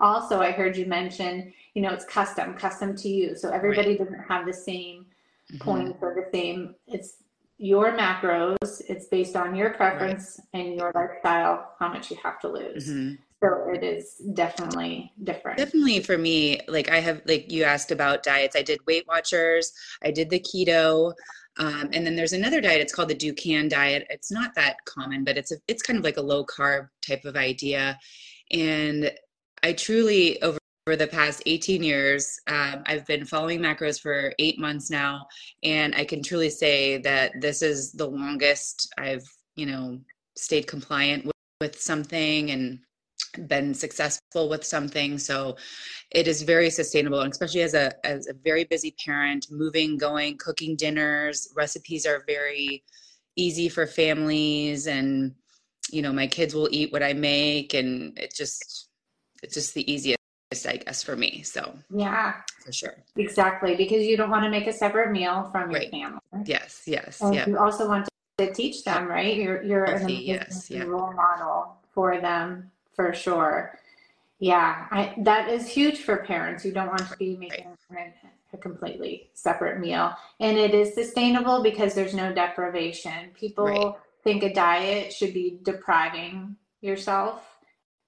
Also, 0.00 0.40
I 0.40 0.50
heard 0.50 0.76
you 0.76 0.84
mention, 0.84 1.52
you 1.74 1.82
know, 1.82 1.90
it's 1.90 2.04
custom, 2.04 2.54
custom 2.54 2.94
to 2.96 3.08
you. 3.08 3.36
So 3.36 3.50
everybody 3.50 3.90
right. 3.90 4.00
doesn't 4.00 4.24
have 4.28 4.46
the 4.46 4.52
same 4.52 5.06
mm-hmm. 5.50 5.58
points 5.58 5.98
or 6.02 6.14
the 6.14 6.28
same. 6.36 6.74
It's 6.88 7.21
your 7.62 7.92
macros. 7.96 8.82
It's 8.88 9.06
based 9.06 9.36
on 9.36 9.54
your 9.54 9.70
preference 9.70 10.40
right. 10.52 10.64
and 10.64 10.74
your 10.74 10.90
lifestyle, 10.94 11.74
how 11.78 11.88
much 11.88 12.10
you 12.10 12.16
have 12.22 12.40
to 12.40 12.48
lose. 12.48 12.88
Mm-hmm. 12.88 13.14
So 13.42 13.72
it 13.72 13.84
is 13.84 14.20
definitely 14.34 15.12
different. 15.22 15.58
Definitely 15.58 16.00
for 16.00 16.18
me, 16.18 16.60
like 16.68 16.90
I 16.90 16.98
have, 17.00 17.22
like 17.24 17.50
you 17.50 17.62
asked 17.62 17.92
about 17.92 18.24
diets. 18.24 18.56
I 18.56 18.62
did 18.62 18.80
Weight 18.86 19.04
Watchers. 19.06 19.72
I 20.04 20.10
did 20.10 20.28
the 20.28 20.40
keto. 20.40 21.14
Um, 21.58 21.90
and 21.92 22.04
then 22.04 22.16
there's 22.16 22.32
another 22.32 22.60
diet. 22.60 22.80
It's 22.80 22.94
called 22.94 23.10
the 23.10 23.14
Dukan 23.14 23.68
diet. 23.68 24.06
It's 24.10 24.32
not 24.32 24.54
that 24.56 24.76
common, 24.84 25.22
but 25.22 25.36
it's 25.36 25.52
a, 25.52 25.56
it's 25.68 25.82
kind 25.82 25.98
of 25.98 26.04
like 26.04 26.16
a 26.16 26.22
low 26.22 26.44
carb 26.44 26.88
type 27.06 27.24
of 27.24 27.36
idea. 27.36 27.98
And 28.50 29.12
I 29.62 29.72
truly 29.72 30.42
over 30.42 30.58
over 30.86 30.96
the 30.96 31.06
past 31.06 31.42
18 31.46 31.82
years. 31.82 32.40
Um, 32.48 32.82
I've 32.86 33.06
been 33.06 33.24
following 33.24 33.60
macros 33.60 34.00
for 34.00 34.32
eight 34.38 34.58
months 34.58 34.90
now, 34.90 35.26
and 35.62 35.94
I 35.94 36.04
can 36.04 36.22
truly 36.22 36.50
say 36.50 36.98
that 36.98 37.32
this 37.40 37.62
is 37.62 37.92
the 37.92 38.06
longest 38.06 38.92
I've, 38.98 39.24
you 39.54 39.66
know, 39.66 40.00
stayed 40.36 40.66
compliant 40.66 41.26
with, 41.26 41.34
with 41.60 41.80
something 41.80 42.50
and 42.50 42.80
been 43.48 43.72
successful 43.72 44.50
with 44.50 44.62
something 44.62 45.16
so 45.16 45.56
it 46.10 46.28
is 46.28 46.42
very 46.42 46.68
sustainable 46.68 47.20
and 47.20 47.32
especially 47.32 47.62
as 47.62 47.72
a 47.72 47.90
as 48.04 48.26
a 48.26 48.34
very 48.44 48.64
busy 48.64 48.94
parent 49.02 49.46
moving 49.50 49.96
going 49.96 50.36
cooking 50.36 50.76
dinners 50.76 51.48
recipes 51.56 52.04
are 52.04 52.24
very 52.26 52.84
easy 53.36 53.70
for 53.70 53.86
families 53.86 54.86
and 54.86 55.32
you 55.90 56.02
know 56.02 56.12
my 56.12 56.26
kids 56.26 56.54
will 56.54 56.68
eat 56.70 56.92
what 56.92 57.02
i 57.02 57.14
make 57.14 57.72
and 57.72 58.18
it 58.18 58.34
just 58.36 58.90
it's 59.42 59.54
just 59.54 59.72
the 59.72 59.90
easiest 59.90 60.21
I 60.66 60.76
guess 60.76 61.02
for 61.02 61.16
me. 61.16 61.42
So 61.42 61.74
yeah, 61.90 62.34
for 62.64 62.72
sure, 62.72 62.96
exactly 63.16 63.76
because 63.76 64.02
you 64.04 64.16
don't 64.16 64.30
want 64.30 64.44
to 64.44 64.50
make 64.50 64.66
a 64.66 64.72
separate 64.72 65.10
meal 65.10 65.48
from 65.52 65.70
your 65.70 65.80
right. 65.80 65.90
family. 65.90 66.20
Yes, 66.44 66.82
yes, 66.86 67.20
yeah. 67.32 67.48
You 67.48 67.58
also 67.58 67.88
want 67.88 68.08
to 68.38 68.52
teach 68.52 68.84
them, 68.84 69.08
right? 69.08 69.36
You're 69.36 69.62
you're 69.62 69.84
an 69.84 70.08
yes, 70.08 70.70
yeah. 70.70 70.84
role 70.84 71.12
model 71.12 71.76
for 71.92 72.20
them 72.20 72.70
for 72.94 73.12
sure. 73.12 73.78
Yeah, 74.38 74.86
I, 74.90 75.14
that 75.18 75.48
is 75.48 75.68
huge 75.68 75.98
for 75.98 76.16
parents. 76.16 76.64
You 76.64 76.72
don't 76.72 76.88
want 76.88 77.08
to 77.08 77.16
be 77.16 77.36
making 77.36 77.76
right. 77.90 78.12
a 78.52 78.56
completely 78.56 79.30
separate 79.34 79.78
meal, 79.78 80.14
and 80.40 80.58
it 80.58 80.74
is 80.74 80.94
sustainable 80.94 81.62
because 81.62 81.94
there's 81.94 82.14
no 82.14 82.32
deprivation. 82.32 83.30
People 83.34 83.66
right. 83.66 83.94
think 84.24 84.42
a 84.42 84.52
diet 84.52 85.12
should 85.12 85.32
be 85.32 85.58
depriving 85.62 86.56
yourself 86.80 87.51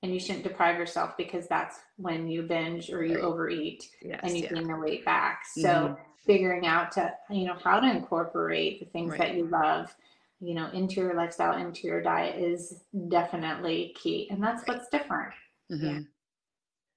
and 0.05 0.13
you 0.13 0.21
shouldn't 0.21 0.45
deprive 0.45 0.79
yourself 0.79 1.17
because 1.17 1.49
that's 1.49 1.79
when 1.97 2.29
you 2.29 2.43
binge 2.43 2.91
or 2.91 3.03
you 3.03 3.15
right. 3.15 3.25
overeat 3.25 3.89
yes, 4.03 4.21
and 4.23 4.37
you 4.37 4.43
yeah. 4.43 4.53
gain 4.53 4.69
the 4.69 4.77
weight 4.77 5.03
back. 5.03 5.45
So 5.57 5.69
mm-hmm. 5.69 5.95
figuring 6.27 6.67
out 6.67 6.93
to 6.93 7.13
you 7.31 7.47
know 7.47 7.57
how 7.65 7.81
to 7.81 7.91
incorporate 7.91 8.81
the 8.81 8.87
things 8.87 9.13
right. 9.13 9.21
that 9.21 9.35
you 9.35 9.47
love, 9.47 9.95
you 10.41 10.55
know, 10.55 10.69
into 10.73 10.97
your 10.97 11.15
lifestyle, 11.15 11.57
into 11.57 11.87
your 11.87 12.03
diet 12.03 12.39
is 12.39 12.83
definitely 13.09 13.97
key, 13.99 14.29
and 14.31 14.43
that's 14.43 14.69
right. 14.69 14.77
what's 14.77 14.91
different. 14.91 15.33
Mm-hmm. 15.73 15.87
Yeah. 15.87 16.01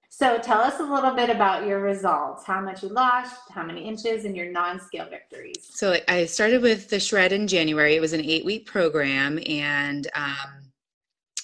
So 0.10 0.38
tell 0.40 0.60
us 0.60 0.80
a 0.80 0.84
little 0.84 1.14
bit 1.14 1.30
about 1.30 1.66
your 1.66 1.80
results, 1.80 2.44
how 2.44 2.60
much 2.60 2.82
you 2.84 2.90
lost, 2.90 3.36
how 3.54 3.64
many 3.64 3.88
inches, 3.88 4.26
and 4.26 4.36
your 4.36 4.52
non-scale 4.52 5.08
victories. 5.10 5.70
So 5.76 5.98
I 6.08 6.26
started 6.26 6.62
with 6.62 6.90
the 6.90 7.00
shred 7.00 7.32
in 7.32 7.48
January. 7.48 7.96
It 7.96 8.02
was 8.02 8.14
an 8.14 8.22
eight-week 8.22 8.66
program, 8.66 9.40
and 9.46 10.08
um, 10.16 10.67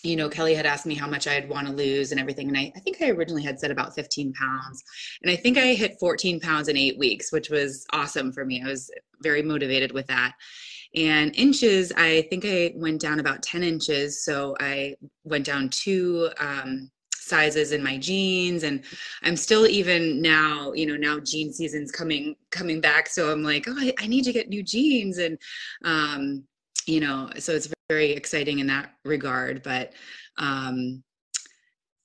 you 0.03 0.17
know, 0.17 0.29
Kelly 0.29 0.53
had 0.53 0.65
asked 0.65 0.85
me 0.85 0.95
how 0.95 1.07
much 1.07 1.27
I'd 1.27 1.49
want 1.49 1.65
to 1.65 1.73
lose 1.73 2.11
and 2.11 2.19
everything. 2.19 2.49
And 2.49 2.57
I, 2.57 2.71
I 2.75 2.79
think 2.81 3.01
I 3.01 3.09
originally 3.09 3.41
had 3.41 3.57
said 3.57 3.71
about 3.71 3.95
15 3.95 4.33
pounds. 4.33 4.83
And 5.21 5.31
I 5.31 5.35
think 5.37 5.57
I 5.57 5.73
hit 5.73 5.97
14 5.99 6.41
pounds 6.41 6.67
in 6.67 6.75
eight 6.75 6.99
weeks, 6.99 7.31
which 7.31 7.49
was 7.49 7.85
awesome 7.93 8.33
for 8.33 8.43
me. 8.43 8.61
I 8.61 8.67
was 8.67 8.91
very 9.21 9.41
motivated 9.41 9.93
with 9.93 10.07
that. 10.07 10.33
And 10.93 11.33
inches, 11.35 11.93
I 11.95 12.27
think 12.29 12.43
I 12.45 12.73
went 12.75 13.01
down 13.01 13.19
about 13.19 13.41
10 13.41 13.63
inches. 13.63 14.23
So 14.25 14.55
I 14.59 14.95
went 15.23 15.45
down 15.45 15.69
two 15.69 16.29
um, 16.37 16.91
sizes 17.15 17.71
in 17.71 17.81
my 17.81 17.97
jeans 17.97 18.63
and 18.63 18.83
i'm 19.23 19.37
still 19.37 19.65
even 19.65 20.21
now 20.21 20.73
you 20.73 20.85
know 20.85 20.97
now 20.97 21.17
jean 21.21 21.53
season's 21.53 21.89
coming 21.89 22.35
coming 22.51 22.81
back 22.81 23.07
so 23.07 23.31
i'm 23.31 23.41
like 23.41 23.63
oh 23.69 23.75
i, 23.77 23.93
I 23.97 24.07
need 24.07 24.25
to 24.25 24.33
get 24.33 24.49
new 24.49 24.61
jeans 24.61 25.19
and 25.19 25.37
um 25.85 26.43
you 26.85 26.99
know 26.99 27.29
so 27.39 27.53
it's 27.53 27.69
very 27.93 28.11
exciting 28.11 28.57
in 28.57 28.65
that 28.67 28.89
regard 29.05 29.61
but 29.61 29.93
um 30.37 31.03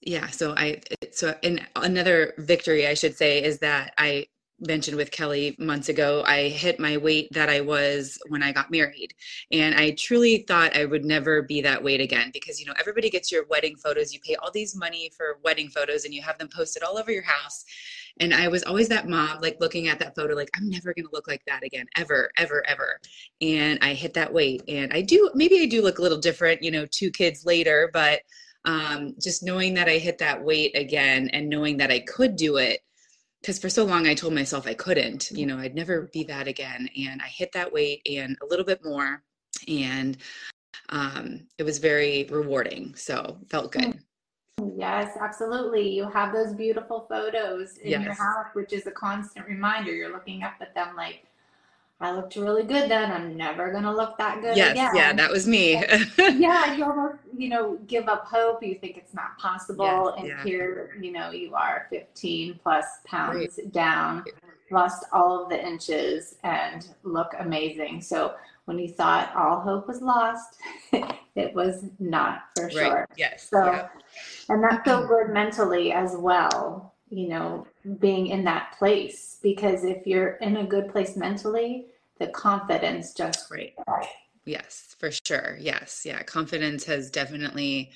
yeah 0.02 0.26
so 0.28 0.54
i 0.56 0.78
so 1.12 1.34
and 1.42 1.66
another 1.76 2.34
victory 2.36 2.86
i 2.86 2.92
should 2.92 3.16
say 3.16 3.42
is 3.42 3.58
that 3.58 3.94
i 3.96 4.26
mentioned 4.60 4.96
with 4.96 5.10
kelly 5.10 5.54
months 5.58 5.88
ago 5.88 6.22
i 6.26 6.48
hit 6.48 6.80
my 6.80 6.96
weight 6.96 7.28
that 7.32 7.48
i 7.48 7.60
was 7.60 8.18
when 8.28 8.42
i 8.42 8.52
got 8.52 8.70
married 8.70 9.14
and 9.52 9.74
i 9.74 9.90
truly 9.92 10.44
thought 10.48 10.76
i 10.76 10.84
would 10.84 11.04
never 11.04 11.42
be 11.42 11.60
that 11.60 11.82
weight 11.82 12.00
again 12.00 12.30
because 12.32 12.58
you 12.58 12.66
know 12.66 12.74
everybody 12.78 13.08
gets 13.08 13.30
your 13.30 13.46
wedding 13.46 13.76
photos 13.76 14.12
you 14.12 14.20
pay 14.20 14.34
all 14.36 14.50
these 14.50 14.76
money 14.76 15.10
for 15.16 15.38
wedding 15.44 15.68
photos 15.68 16.04
and 16.04 16.12
you 16.12 16.22
have 16.22 16.38
them 16.38 16.48
posted 16.54 16.82
all 16.82 16.98
over 16.98 17.12
your 17.12 17.22
house 17.22 17.64
and 18.20 18.34
I 18.34 18.48
was 18.48 18.64
always 18.64 18.88
that 18.88 19.08
mom, 19.08 19.40
like 19.40 19.58
looking 19.60 19.88
at 19.88 19.98
that 20.00 20.14
photo, 20.14 20.34
like, 20.34 20.50
I'm 20.56 20.68
never 20.68 20.92
going 20.94 21.04
to 21.04 21.12
look 21.12 21.28
like 21.28 21.42
that 21.46 21.62
again, 21.62 21.86
ever, 21.96 22.30
ever, 22.36 22.64
ever. 22.66 23.00
And 23.40 23.78
I 23.80 23.94
hit 23.94 24.14
that 24.14 24.32
weight. 24.32 24.62
And 24.68 24.92
I 24.92 25.02
do, 25.02 25.30
maybe 25.34 25.60
I 25.60 25.66
do 25.66 25.82
look 25.82 25.98
a 25.98 26.02
little 26.02 26.18
different, 26.18 26.62
you 26.62 26.70
know, 26.70 26.86
two 26.86 27.10
kids 27.10 27.44
later, 27.44 27.90
but 27.92 28.20
um, 28.64 29.14
just 29.20 29.42
knowing 29.42 29.74
that 29.74 29.88
I 29.88 29.98
hit 29.98 30.18
that 30.18 30.42
weight 30.42 30.76
again 30.76 31.28
and 31.32 31.48
knowing 31.48 31.76
that 31.78 31.90
I 31.90 32.00
could 32.00 32.36
do 32.36 32.56
it. 32.56 32.80
Because 33.40 33.58
for 33.58 33.68
so 33.68 33.84
long 33.84 34.06
I 34.06 34.14
told 34.14 34.34
myself 34.34 34.66
I 34.66 34.74
couldn't, 34.74 35.30
you 35.30 35.46
know, 35.46 35.58
I'd 35.58 35.74
never 35.74 36.10
be 36.12 36.24
that 36.24 36.48
again. 36.48 36.88
And 37.06 37.22
I 37.22 37.28
hit 37.28 37.52
that 37.52 37.72
weight 37.72 38.02
and 38.10 38.36
a 38.42 38.46
little 38.46 38.64
bit 38.64 38.84
more. 38.84 39.22
And 39.68 40.16
um, 40.88 41.46
it 41.56 41.62
was 41.62 41.78
very 41.78 42.26
rewarding. 42.30 42.94
So 42.96 43.38
felt 43.48 43.72
good. 43.72 44.00
Yes, 44.76 45.16
absolutely. 45.20 45.88
You 45.88 46.08
have 46.10 46.32
those 46.32 46.52
beautiful 46.52 47.06
photos 47.08 47.78
in 47.78 47.90
yes. 47.90 48.04
your 48.04 48.14
house, 48.14 48.46
which 48.54 48.72
is 48.72 48.86
a 48.86 48.90
constant 48.90 49.46
reminder. 49.46 49.92
You're 49.92 50.12
looking 50.12 50.42
up 50.42 50.54
at 50.60 50.74
them 50.74 50.96
like, 50.96 51.24
I 52.00 52.12
looked 52.12 52.36
really 52.36 52.62
good 52.62 52.90
then. 52.90 53.10
I'm 53.10 53.36
never 53.36 53.72
gonna 53.72 53.92
look 53.92 54.16
that 54.18 54.40
good 54.40 54.56
yes, 54.56 54.72
again. 54.72 54.90
Yeah, 54.94 55.12
that 55.14 55.30
was 55.30 55.48
me. 55.48 55.72
yeah, 56.18 56.74
you 56.74 56.84
almost, 56.84 57.18
you 57.36 57.48
know, 57.48 57.76
give 57.86 58.08
up 58.08 58.24
hope. 58.26 58.62
You 58.62 58.76
think 58.76 58.96
it's 58.96 59.14
not 59.14 59.36
possible. 59.38 60.14
Yes, 60.14 60.14
and 60.18 60.28
yeah. 60.28 60.44
here, 60.44 60.96
you 61.00 61.10
know, 61.10 61.30
you 61.30 61.54
are 61.54 61.86
15 61.90 62.60
plus 62.62 62.84
pounds 63.04 63.56
Great. 63.56 63.72
down, 63.72 64.24
lost 64.70 65.06
all 65.12 65.42
of 65.42 65.48
the 65.48 65.60
inches 65.60 66.36
and 66.44 66.88
look 67.02 67.32
amazing. 67.40 68.00
So 68.00 68.34
when 68.66 68.78
you 68.78 68.88
thought 68.88 69.34
all 69.34 69.60
hope 69.60 69.88
was 69.88 70.00
lost, 70.00 70.56
it 70.92 71.52
was 71.54 71.86
not 71.98 72.42
for 72.56 72.70
sure. 72.70 72.94
Right. 72.94 73.08
Yes. 73.16 73.48
So 73.50 73.64
yeah 73.64 73.88
and 74.48 74.62
that 74.62 74.84
felt 74.84 75.04
mm-hmm. 75.04 75.12
good 75.12 75.32
mentally 75.32 75.92
as 75.92 76.16
well 76.16 76.94
you 77.10 77.28
know 77.28 77.66
being 78.00 78.28
in 78.28 78.44
that 78.44 78.74
place 78.78 79.38
because 79.42 79.84
if 79.84 80.06
you're 80.06 80.32
in 80.36 80.58
a 80.58 80.66
good 80.66 80.90
place 80.90 81.16
mentally 81.16 81.86
the 82.18 82.26
confidence 82.28 83.12
just 83.12 83.50
right. 83.50 83.74
yes 84.44 84.96
for 84.98 85.10
sure. 85.10 85.56
Yes. 85.60 86.02
Yeah 86.04 86.22
confidence 86.22 86.84
has 86.84 87.10
definitely 87.10 87.90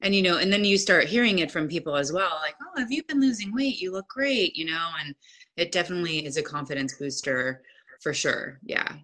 and 0.00 0.14
you 0.14 0.22
know 0.22 0.38
and 0.38 0.52
then 0.52 0.64
you 0.64 0.78
start 0.78 1.04
hearing 1.04 1.40
it 1.40 1.50
from 1.50 1.68
people 1.68 1.96
as 1.96 2.12
well 2.12 2.38
like 2.42 2.54
oh 2.62 2.80
have 2.80 2.90
you 2.90 3.02
been 3.04 3.20
losing 3.20 3.54
weight? 3.54 3.80
You 3.80 3.92
look 3.92 4.08
great 4.08 4.56
you 4.56 4.64
know 4.64 4.88
and 5.04 5.14
it 5.56 5.72
definitely 5.72 6.24
is 6.24 6.36
a 6.36 6.42
confidence 6.42 6.94
booster 6.94 7.62
for 8.00 8.12
sure. 8.12 8.58
Yeah. 8.62 8.94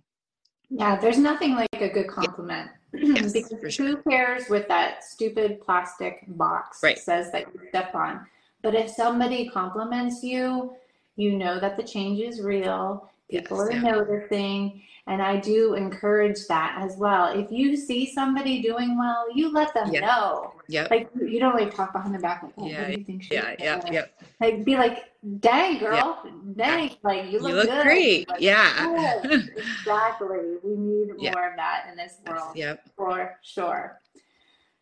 Yeah 0.71 0.99
there's 0.99 1.19
nothing 1.19 1.55
like 1.55 1.69
a 1.75 1.89
good 1.89 2.09
compliment. 2.09 2.71
Yes, 2.95 3.33
because 3.33 3.75
sure. 3.75 3.87
who 3.87 3.97
cares 4.11 4.49
with 4.49 4.69
that 4.69 5.05
stupid 5.05 5.61
plastic 5.61 6.25
box 6.29 6.83
right. 6.83 6.99
says 6.99 7.31
that 7.33 7.47
you 7.53 7.69
step 7.69 7.95
on? 7.95 8.27
But 8.63 8.75
if 8.75 8.91
somebody 8.91 9.49
compliments 9.49 10.23
you, 10.23 10.75
you 11.17 11.37
know 11.37 11.61
that 11.61 11.77
the 11.77 11.83
change 11.83 12.21
is 12.21 12.41
real. 12.41 13.11
People 13.29 13.59
yes, 13.59 13.69
are 13.69 13.73
yeah. 13.73 13.93
noticing. 13.93 14.83
And 15.09 15.21
I 15.21 15.41
do 15.41 15.75
encourage 15.75 16.47
that 16.47 16.77
as 16.79 16.97
well. 16.97 17.27
If 17.37 17.51
you 17.51 17.77
see 17.77 18.13
somebody 18.13 18.63
doing 18.63 18.97
well, 18.97 19.27
you 19.35 19.53
let 19.53 19.75
them 19.75 19.91
yep. 19.93 20.03
know. 20.03 20.55
Yeah. 20.69 20.87
Like 20.91 21.11
you 21.21 21.41
don't 21.41 21.57
like 21.57 21.75
talk 21.75 21.93
behind 21.93 22.15
the 22.15 22.21
back 22.21 22.45
like, 22.45 22.53
oh, 22.57 22.69
yeah, 22.69 22.83
what 22.83 22.93
do 22.93 22.99
you 22.99 23.05
think 23.05 23.25
she 23.25 23.35
Yeah, 23.35 23.55
yeah, 23.59 23.83
yeah. 23.91 24.05
Like 24.41 24.65
be 24.65 24.77
like, 24.77 25.13
dang 25.41 25.79
girl, 25.79 26.23
dang, 26.55 26.91
yeah. 26.91 26.95
like 27.03 27.33
you 27.33 27.41
look, 27.41 27.51
you 27.51 27.57
look 27.57 27.69
good. 27.69 27.83
great. 27.83 28.29
Like, 28.29 28.41
yeah. 28.41 29.21
exactly. 29.25 30.57
We 30.63 30.77
need 30.77 31.09
more 31.17 31.51
of 31.51 31.57
that 31.57 31.87
in 31.91 31.97
this 31.97 32.19
world. 32.25 32.55
Yep. 32.55 32.91
For 32.97 33.39
sure. 33.43 33.99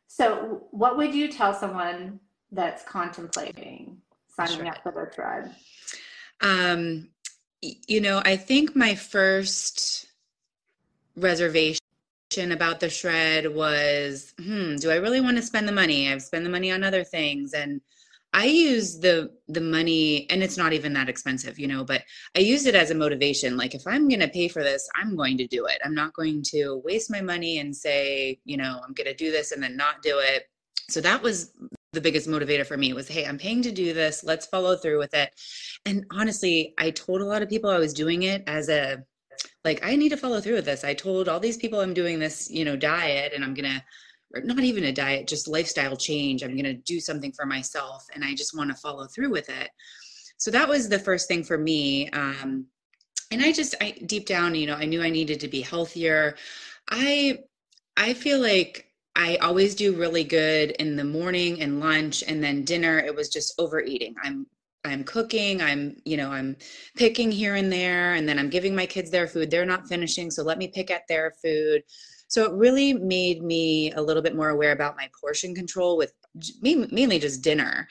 So 0.07 0.67
what 0.71 0.99
would 0.99 1.15
you 1.15 1.33
tell 1.33 1.55
someone 1.55 2.21
that's 2.53 2.83
contemplating 2.85 3.99
signing 4.29 4.69
up 4.69 4.83
for 4.83 4.93
the 4.93 5.11
shred? 5.15 5.55
Um, 6.41 7.09
you 7.61 8.01
know, 8.01 8.23
I 8.25 8.37
think 8.37 8.75
my 8.75 8.95
first 8.95 10.07
reservation 11.17 11.81
about 12.37 12.81
the 12.81 12.89
shred 12.89 13.55
was, 13.55 14.33
hmm, 14.43 14.77
do 14.77 14.91
I 14.91 14.97
really 14.97 15.21
want 15.21 15.37
to 15.37 15.43
spend 15.43 15.69
the 15.69 15.73
money? 15.73 16.11
I've 16.11 16.23
spent 16.23 16.45
the 16.45 16.51
money 16.51 16.71
on 16.71 16.83
other 16.83 17.05
things. 17.05 17.53
And 17.53 17.81
I 18.33 18.45
use 18.45 19.01
the 19.01 19.33
the 19.49 19.61
money 19.61 20.31
and 20.31 20.43
it's 20.43 20.57
not 20.57 20.73
even 20.73 20.93
that 20.93 21.09
expensive, 21.09 21.59
you 21.59 21.67
know, 21.67 21.85
but 21.85 22.03
I 22.37 22.41
use 22.41 22.67
it 22.67 22.77
as 22.77 22.91
a 22.91 22.95
motivation. 22.95 23.57
Like 23.57 23.75
if 23.75 23.87
I'm 23.87 24.09
going 24.09 24.21
to 24.21 24.29
pay 24.29 24.47
for 24.47 24.63
this, 24.63 24.89
I'm 24.95 25.17
going 25.17 25.37
to 25.39 25.49
do 25.49 25.67
it. 25.67 25.79
I'm 25.85 25.95
not 25.95 26.15
going 26.15 26.43
to 26.51 26.81
waste 26.85 27.11
my 27.11 27.21
money 27.21 27.59
and 27.59 27.75
say, 27.75 28.39
you 28.45 28.57
know, 28.57 28.81
I'm 28.87 28.95
going 28.95 29.09
to 29.09 29.15
do 29.15 29.33
this 29.33 29.51
and 29.51 29.63
then 29.63 29.77
not 29.77 30.03
do 30.03 30.19
it. 30.21 30.45
So 30.89 31.01
that 31.01 31.23
was 31.23 31.53
the 31.93 32.01
biggest 32.01 32.29
motivator 32.29 32.67
for 32.67 32.77
me 32.77 32.93
was 32.93 33.09
hey 33.09 33.27
i'm 33.27 33.39
paying 33.39 33.63
to 33.63 33.73
do 33.73 33.93
this 33.93 34.23
let's 34.23 34.47
follow 34.47 34.77
through 34.77 34.99
with 34.99 35.15
it 35.15 35.33
and 35.87 36.05
honestly 36.11 36.75
i 36.79 36.91
told 36.91 37.21
a 37.21 37.25
lot 37.25 37.43
of 37.43 37.49
people 37.49 37.71
i 37.71 37.79
was 37.79 37.93
doing 37.93 38.23
it 38.23 38.43
as 38.47 38.69
a 38.69 39.03
like 39.65 39.85
i 39.85 39.97
need 39.97 40.11
to 40.11 40.17
follow 40.17 40.41
through 40.41 40.55
with 40.55 40.65
this 40.65 40.85
i 40.85 40.95
told 40.95 41.29
all 41.29 41.41
these 41.41 41.57
people 41.57 41.81
i'm 41.81 41.95
doing 41.95 42.19
this 42.19 42.49
you 42.51 42.65
know 42.65 42.77
diet 42.77 43.33
and 43.35 43.45
i'm 43.45 43.55
gonna 43.55 43.83
not 44.45 44.61
even 44.61 44.85
a 44.85 44.93
diet, 44.93 45.27
just 45.27 45.49
lifestyle 45.49 45.97
change. 45.97 46.43
I'm 46.43 46.57
to 46.57 46.75
do 46.75 47.01
something 47.01 47.33
for 47.33 47.47
myself 47.47 48.07
and 48.15 48.25
I 48.25 48.35
just 48.35 48.57
want 48.57 48.71
to 48.71 48.77
follow 48.77 49.07
through 49.07 49.31
with 49.31 49.49
it. 49.49 49.71
So 50.37 50.51
that 50.53 50.69
was 50.69 50.89
the 50.89 50.99
first 50.99 51.29
thing 51.29 51.43
for 51.43 51.59
me. 51.59 52.09
Um, 52.11 52.67
and 53.31 53.43
I 53.43 53.53
just, 53.53 53.75
I 53.81 53.93
deep 54.07 54.27
down, 54.27 54.55
you 54.55 54.67
know, 54.67 54.75
I 54.75 54.85
knew 54.85 55.03
I 55.03 55.11
needed 55.11 55.41
to 55.41 55.49
be 55.49 55.61
healthier. 55.61 56.37
I, 56.89 57.41
I 57.97 58.15
feel 58.15 58.41
like 58.41 58.90
I 59.17 59.37
always 59.37 59.75
do 59.75 59.97
really 59.97 60.25
good 60.25 60.71
in 60.73 60.97
the 60.97 61.05
morning 61.05 61.61
and 61.61 61.81
lunch 61.81 62.23
and 62.27 62.43
then 62.43 62.65
dinner. 62.65 62.99
It 62.99 63.15
was 63.15 63.29
just 63.29 63.55
overeating. 63.59 64.15
I'm 64.23 64.47
I'm 64.83 65.05
cooking, 65.05 65.61
I'm, 65.61 65.97
you 66.07 66.17
know, 66.17 66.31
I'm 66.31 66.57
picking 66.97 67.31
here 67.31 67.57
and 67.57 67.71
there, 67.71 68.15
and 68.15 68.27
then 68.27 68.39
I'm 68.39 68.49
giving 68.49 68.75
my 68.75 68.87
kids 68.87 69.11
their 69.11 69.27
food. 69.27 69.51
They're 69.51 69.67
not 69.67 69.87
finishing, 69.87 70.31
so 70.31 70.43
let 70.43 70.57
me 70.57 70.69
pick 70.69 70.91
at 70.91 71.03
their 71.07 71.35
food. 71.43 71.83
So 72.29 72.45
it 72.45 72.53
really 72.53 72.95
made 72.95 73.43
me 73.43 73.93
a 73.93 74.01
little 74.01 74.23
bit 74.23 74.37
more 74.37 74.49
aware 74.51 74.73
about 74.73 74.97
my 74.97 75.11
portion 75.21 75.55
control 75.55 75.99
with 75.99 76.15
mainly 76.63 77.19
just 77.19 77.43
dinner. 77.43 77.89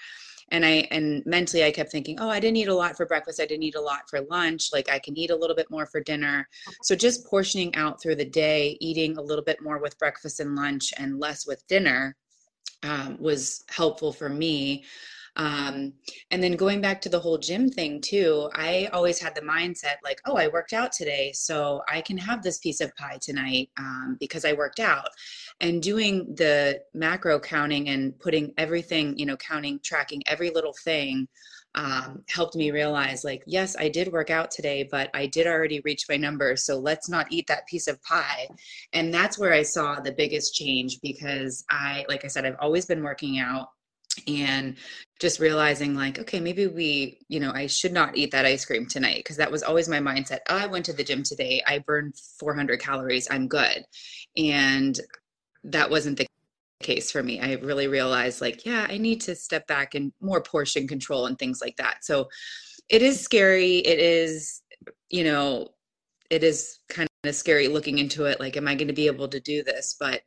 And 0.51 0.65
I 0.65 0.88
and 0.91 1.24
mentally 1.25 1.63
I 1.63 1.72
kept 1.72 1.91
thinking, 1.91 2.20
oh, 2.20 2.29
I 2.29 2.39
didn't 2.39 2.58
eat 2.58 2.68
a 2.68 2.74
lot 2.74 2.98
for 2.98 3.06
breakfast. 3.06 3.39
I 3.39 3.46
didn't 3.46 3.63
eat 3.63 3.75
a 3.75 3.82
lot 3.82 4.10
for 4.10 4.22
lunch. 4.22 4.70
Like 4.74 4.89
I 4.89 5.00
can 5.00 5.18
eat 5.18 5.29
a 5.29 5.36
little 5.36 5.56
bit 5.56 5.70
more 5.70 5.86
for 5.86 6.01
dinner. 6.01 6.48
So 6.84 6.96
just 6.96 7.25
portioning 7.25 7.75
out 7.75 8.01
through 8.01 8.15
the 8.15 8.25
day, 8.25 8.77
eating 8.79 9.18
a 9.18 9.22
little 9.22 9.44
bit 9.44 9.62
more 9.62 9.79
with 9.79 9.98
breakfast 10.00 10.39
and 10.39 10.56
lunch 10.56 10.94
and 10.98 11.20
less 11.20 11.48
with 11.48 11.65
dinner 11.68 12.15
um, 12.84 13.18
was 13.20 13.63
helpful 13.70 14.13
for 14.13 14.29
me 14.29 14.86
um, 15.39 15.94
and 16.32 16.44
then 16.44 16.58
going 16.58 16.82
back 16.82 17.00
to 17.01 17.10
the 17.10 17.20
whole 17.20 17.38
gym 17.38 17.70
thing 17.70 18.01
too, 18.01 18.50
I 18.53 18.89
always 18.91 19.22
had 19.22 19.36
the 19.36 19.41
mindset 19.41 19.96
like, 20.03 20.20
oh, 20.25 20.36
I 20.36 20.50
worked 20.50 20.74
out 20.74 20.91
today, 20.91 21.32
so 21.34 21.82
I 21.88 22.01
can 22.01 22.18
have 22.18 22.44
this 22.44 22.58
piece 22.58 22.82
of 22.82 22.94
pie 22.98 23.20
tonight 23.22 23.70
um, 23.77 24.18
because 24.20 24.44
I 24.44 24.51
worked 24.51 24.82
out. 24.82 25.08
And 25.62 25.82
doing 25.82 26.36
the 26.36 26.82
macro 26.94 27.39
counting 27.39 27.89
and 27.89 28.18
putting 28.20 28.54
everything, 28.58 29.18
you 29.18 29.25
know, 29.25 29.38
counting, 29.38 29.80
tracking 29.84 30.24
every 30.25 30.50
little 30.51 30.74
thing 30.84 31.28
um, 31.75 32.24
helped 32.28 32.56
me 32.56 32.72
realize 32.72 33.24
like, 33.24 33.44
yes, 33.46 33.75
I 33.78 33.89
did 33.89 34.12
work 34.12 34.30
out 34.30 34.51
today, 34.51 34.88
but 34.89 35.10
I 35.13 35.28
did 35.28 35.48
already 35.48 35.82
reach 35.82 36.06
my 36.10 36.18
number. 36.18 36.56
So 36.56 36.80
let's 36.80 37.10
not 37.10 37.28
eat 37.30 37.48
that 37.48 37.68
piece 37.68 37.88
of 37.88 38.01
pie. 38.04 38.48
And 38.94 39.13
that's 39.13 39.38
where 39.38 39.54
I 39.54 39.63
saw 39.63 40.00
the 40.00 40.12
biggest 40.12 40.56
change 40.56 41.00
because 41.01 41.63
I, 41.70 42.06
like 42.10 42.25
I 42.25 42.28
said, 42.28 42.46
I've 42.46 42.58
always 42.60 42.86
been 42.86 43.04
working 43.04 43.38
out 43.38 43.68
and 44.28 44.75
just 45.20 45.39
realizing 45.39 45.96
like 45.96 46.20
okay 46.20 46.39
maybe 46.39 46.68
we 46.68 47.20
you 47.30 47.39
know 47.39 47.51
i 47.54 47.68
should 47.68 47.94
not 47.94 48.18
eat 48.18 48.32
that 48.32 48.46
ice 48.46 48.66
cream 48.66 48.86
tonight 48.86 49.18
because 49.18 49.38
that 49.38 49.51
was 49.51 49.63
always 49.63 49.88
my 49.88 50.00
mindset 50.00 50.39
oh, 50.50 50.58
i 50.58 50.66
went 50.66 50.84
to 50.84 50.92
the 50.92 51.04
gym 51.04 51.24
today 51.24 51.62
i 51.68 51.80
burned 51.80 52.16
400 52.39 52.80
calories 52.82 53.28
i'm 53.30 53.48
good 53.48 53.84
and 54.36 55.00
that 55.63 55.89
wasn't 55.89 56.18
the 56.18 56.28
case 56.82 57.12
for 57.12 57.22
me. 57.22 57.39
I 57.39 57.54
really 57.56 57.88
realized 57.88 58.42
like 58.42 58.66
yeah 58.66 58.88
i 58.89 58.98
need 58.98 59.22
to 59.22 59.36
step 59.36 59.68
back 59.68 59.96
and 59.96 60.13
more 60.22 60.42
portion 60.42 60.88
control 60.88 61.25
and 61.25 61.38
things 61.38 61.62
like 61.62 61.75
that. 61.78 62.06
So 62.06 62.30
it 62.88 63.01
is 63.01 63.20
scary. 63.20 63.78
It 63.78 64.00
is 64.00 64.62
you 65.10 65.24
know 65.24 65.70
it 66.30 66.44
is 66.44 66.80
kind 66.89 67.10
of 67.24 67.36
scary 67.36 67.68
looking 67.68 67.98
into 67.98 68.25
it 68.25 68.39
like 68.39 68.56
am 68.56 68.68
i 68.68 68.75
going 68.75 68.88
to 68.88 68.94
be 68.94 69.08
able 69.08 69.28
to 69.28 69.39
do 69.39 69.63
this? 69.63 69.96
But 70.00 70.22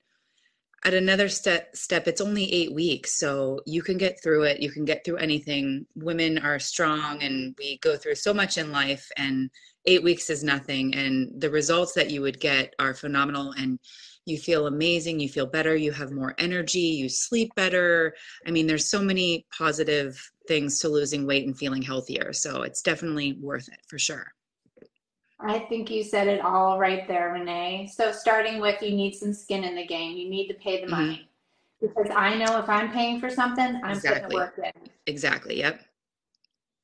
at 0.84 0.94
another 0.94 1.28
step 1.28 1.74
step 1.76 2.08
it's 2.08 2.20
only 2.20 2.52
eight 2.52 2.74
weeks 2.74 3.18
so 3.18 3.60
you 3.66 3.82
can 3.82 3.96
get 3.96 4.22
through 4.22 4.42
it. 4.42 4.60
You 4.60 4.70
can 4.70 4.84
get 4.84 5.04
through 5.04 5.16
anything. 5.16 5.86
Women 5.94 6.38
are 6.38 6.58
strong 6.58 7.22
and 7.22 7.54
we 7.58 7.78
go 7.78 7.96
through 7.96 8.16
so 8.16 8.34
much 8.34 8.58
in 8.58 8.72
life 8.72 9.08
and 9.16 9.50
eight 9.86 10.02
weeks 10.02 10.30
is 10.30 10.44
nothing. 10.44 10.94
And 10.94 11.40
the 11.40 11.50
results 11.50 11.92
that 11.94 12.10
you 12.10 12.20
would 12.22 12.40
get 12.40 12.74
are 12.78 12.94
phenomenal. 12.94 13.52
And 13.52 13.78
you 14.24 14.38
feel 14.38 14.66
amazing 14.66 15.18
you 15.18 15.28
feel 15.28 15.46
better 15.46 15.74
you 15.74 15.92
have 15.92 16.12
more 16.12 16.34
energy 16.38 16.78
you 16.78 17.08
sleep 17.08 17.52
better 17.54 18.14
i 18.46 18.50
mean 18.50 18.66
there's 18.66 18.88
so 18.88 19.00
many 19.00 19.44
positive 19.56 20.30
things 20.48 20.78
to 20.78 20.88
losing 20.88 21.26
weight 21.26 21.46
and 21.46 21.58
feeling 21.58 21.82
healthier 21.82 22.32
so 22.32 22.62
it's 22.62 22.82
definitely 22.82 23.38
worth 23.40 23.68
it 23.68 23.80
for 23.88 23.98
sure 23.98 24.32
I 25.44 25.58
think 25.58 25.90
you 25.90 26.04
said 26.04 26.28
it 26.28 26.40
all 26.40 26.78
right 26.78 27.06
there, 27.08 27.32
Renee. 27.32 27.90
So 27.92 28.12
starting 28.12 28.60
with 28.60 28.80
you 28.80 28.94
need 28.94 29.14
some 29.14 29.32
skin 29.32 29.64
in 29.64 29.74
the 29.74 29.86
game. 29.86 30.16
You 30.16 30.30
need 30.30 30.48
to 30.48 30.54
pay 30.54 30.80
the 30.80 30.86
mm-hmm. 30.86 31.06
money. 31.06 31.28
Because 31.80 32.12
I 32.14 32.36
know 32.36 32.58
if 32.58 32.68
I'm 32.68 32.92
paying 32.92 33.18
for 33.18 33.28
something, 33.28 33.80
I'm 33.82 33.96
exactly. 33.96 34.22
putting 34.22 34.38
work 34.38 34.60
in. 34.62 34.88
Exactly. 35.06 35.58
Yep. 35.58 35.80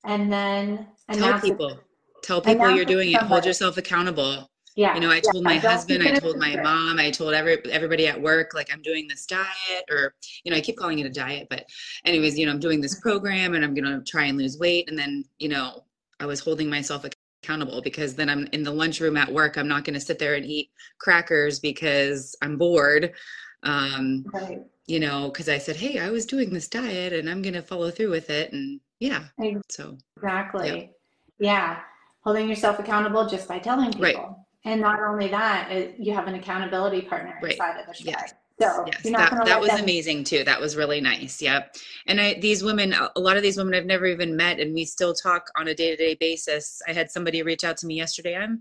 And 0.05 0.33
then 0.33 0.89
tell 1.13 1.41
people. 1.41 1.69
It. 1.69 1.79
Tell 2.25 2.41
people 2.41 2.71
you're 2.71 2.85
doing 2.85 3.13
it. 3.13 3.23
Hold 3.23 3.45
yourself 3.45 3.77
accountable. 3.77 4.51
Yeah. 4.79 4.95
You 4.95 5.01
know, 5.01 5.11
I 5.11 5.19
told 5.19 5.43
yeah, 5.43 5.51
my 5.51 5.57
husband, 5.57 6.05
I 6.05 6.15
told 6.21 6.39
my 6.39 6.55
mom, 6.63 7.01
I 7.01 7.11
told 7.11 7.35
every 7.35 7.59
everybody 7.69 8.07
at 8.07 8.23
work, 8.23 8.55
like 8.55 8.73
I'm 8.73 8.81
doing 8.81 9.09
this 9.09 9.27
diet, 9.27 9.85
or 9.91 10.15
you 10.45 10.53
know, 10.53 10.57
I 10.57 10.61
keep 10.61 10.77
calling 10.77 11.01
it 11.01 11.07
a 11.07 11.11
diet, 11.11 11.49
but 11.51 11.65
anyways, 12.05 12.39
you 12.39 12.47
know, 12.47 12.53
I'm 12.53 12.61
doing 12.61 12.81
this 12.81 13.01
program 13.01 13.55
and 13.55 13.65
I'm 13.65 13.75
gonna 13.75 14.01
try 14.07 14.27
and 14.27 14.39
lose 14.39 14.57
weight. 14.57 14.89
And 14.89 14.97
then, 14.97 15.25
you 15.41 15.49
know, 15.49 15.83
I 16.21 16.27
was 16.27 16.39
holding 16.39 16.71
myself 16.71 17.05
accountable 17.43 17.83
because 17.83 18.15
then 18.15 18.31
I'm 18.31 18.47
in 18.53 18.63
the 18.63 18.71
lunchroom 18.71 19.17
at 19.17 19.33
work. 19.33 19.59
I'm 19.59 19.67
not 19.67 19.85
going 19.85 19.95
to 19.95 20.01
sit 20.01 20.19
there 20.19 20.35
and 20.35 20.45
eat 20.45 20.71
crackers 20.99 21.61
because 21.61 22.37
I'm 22.43 22.57
bored. 22.57 23.13
Um, 23.63 24.25
right. 24.33 24.61
You 24.87 25.01
know, 25.01 25.29
because 25.29 25.49
I 25.49 25.59
said, 25.59 25.77
hey, 25.77 25.99
I 25.99 26.11
was 26.11 26.27
doing 26.27 26.51
this 26.51 26.69
diet 26.69 27.13
and 27.13 27.29
I'm 27.29 27.43
going 27.43 27.55
to 27.55 27.63
follow 27.63 27.91
through 27.91 28.11
with 28.11 28.31
it. 28.31 28.53
And 28.53 28.81
yeah. 29.01 29.25
So 29.71 29.99
exactly. 30.17 30.69
Yep. 30.69 30.93
Yeah. 31.39 31.81
Holding 32.23 32.49
yourself 32.49 32.79
accountable 32.79 33.27
just 33.29 33.47
by 33.47 33.59
telling 33.59 33.93
people. 33.93 34.03
Right. 34.03 34.17
And 34.69 34.83
not 34.83 35.01
only 35.01 35.29
that, 35.29 35.73
it, 35.73 35.95
you 35.99 36.13
have 36.13 36.27
an 36.27 36.35
accountability 36.35 37.01
partner 37.01 37.39
right. 37.43 37.53
inside 37.53 37.81
of 37.81 37.87
the 37.87 37.95
show. 37.95 38.11
Yes. 38.11 38.35
So 38.61 38.85
yes, 38.87 39.03
that, 39.05 39.45
that 39.47 39.61
was 39.61 39.71
them- 39.71 39.85
amazing 39.85 40.25
too. 40.25 40.45
That 40.45 40.61
was 40.61 40.77
really 40.77 41.01
nice. 41.01 41.41
Yep. 41.41 41.75
And 42.07 42.21
I, 42.21 42.35
these 42.35 42.63
women, 42.63 42.93
a 42.93 43.21
lot 43.21 43.39
of 43.39 43.43
these 43.43 43.57
women 43.57 43.75
I've 43.75 43.87
never 43.87 44.05
even 44.05 44.37
met 44.37 44.61
and 44.61 44.75
we 44.75 44.85
still 44.85 45.15
talk 45.15 45.49
on 45.57 45.69
a 45.69 45.75
day 45.75 45.91
to 45.91 45.97
day 45.97 46.17
basis. 46.21 46.83
I 46.87 46.93
had 46.93 47.11
somebody 47.11 47.43
reach 47.43 47.65
out 47.65 47.79
to 47.79 47.87
me 47.87 47.95
yesterday. 47.95 48.37
I'm, 48.37 48.61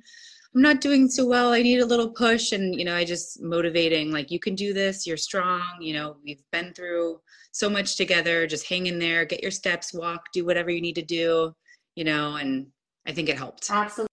I'm 0.55 0.61
not 0.61 0.79
doing 0.79 1.09
so 1.09 1.25
well. 1.25 1.51
I 1.51 1.61
need 1.61 1.81
a 1.81 1.85
little 1.85 2.09
push. 2.09 2.53
And, 2.53 2.73
you 2.73 2.85
know, 2.85 2.95
I 2.95 3.03
just 3.03 3.41
motivating, 3.41 4.11
like, 4.11 4.31
you 4.31 4.39
can 4.39 4.55
do 4.55 4.71
this. 4.71 5.05
You're 5.05 5.17
strong. 5.17 5.81
You 5.81 5.93
know, 5.95 6.17
we've 6.23 6.43
been 6.53 6.73
through 6.73 7.19
so 7.51 7.69
much 7.69 7.97
together. 7.97 8.47
Just 8.47 8.69
hang 8.69 8.85
in 8.85 8.97
there, 8.97 9.25
get 9.25 9.41
your 9.41 9.51
steps, 9.51 9.93
walk, 9.93 10.31
do 10.31 10.45
whatever 10.45 10.69
you 10.69 10.79
need 10.79 10.95
to 10.95 11.01
do, 11.01 11.53
you 11.95 12.05
know, 12.05 12.37
and 12.37 12.67
I 13.05 13.11
think 13.11 13.27
it 13.27 13.37
helped. 13.37 13.69
Absolutely. 13.69 14.07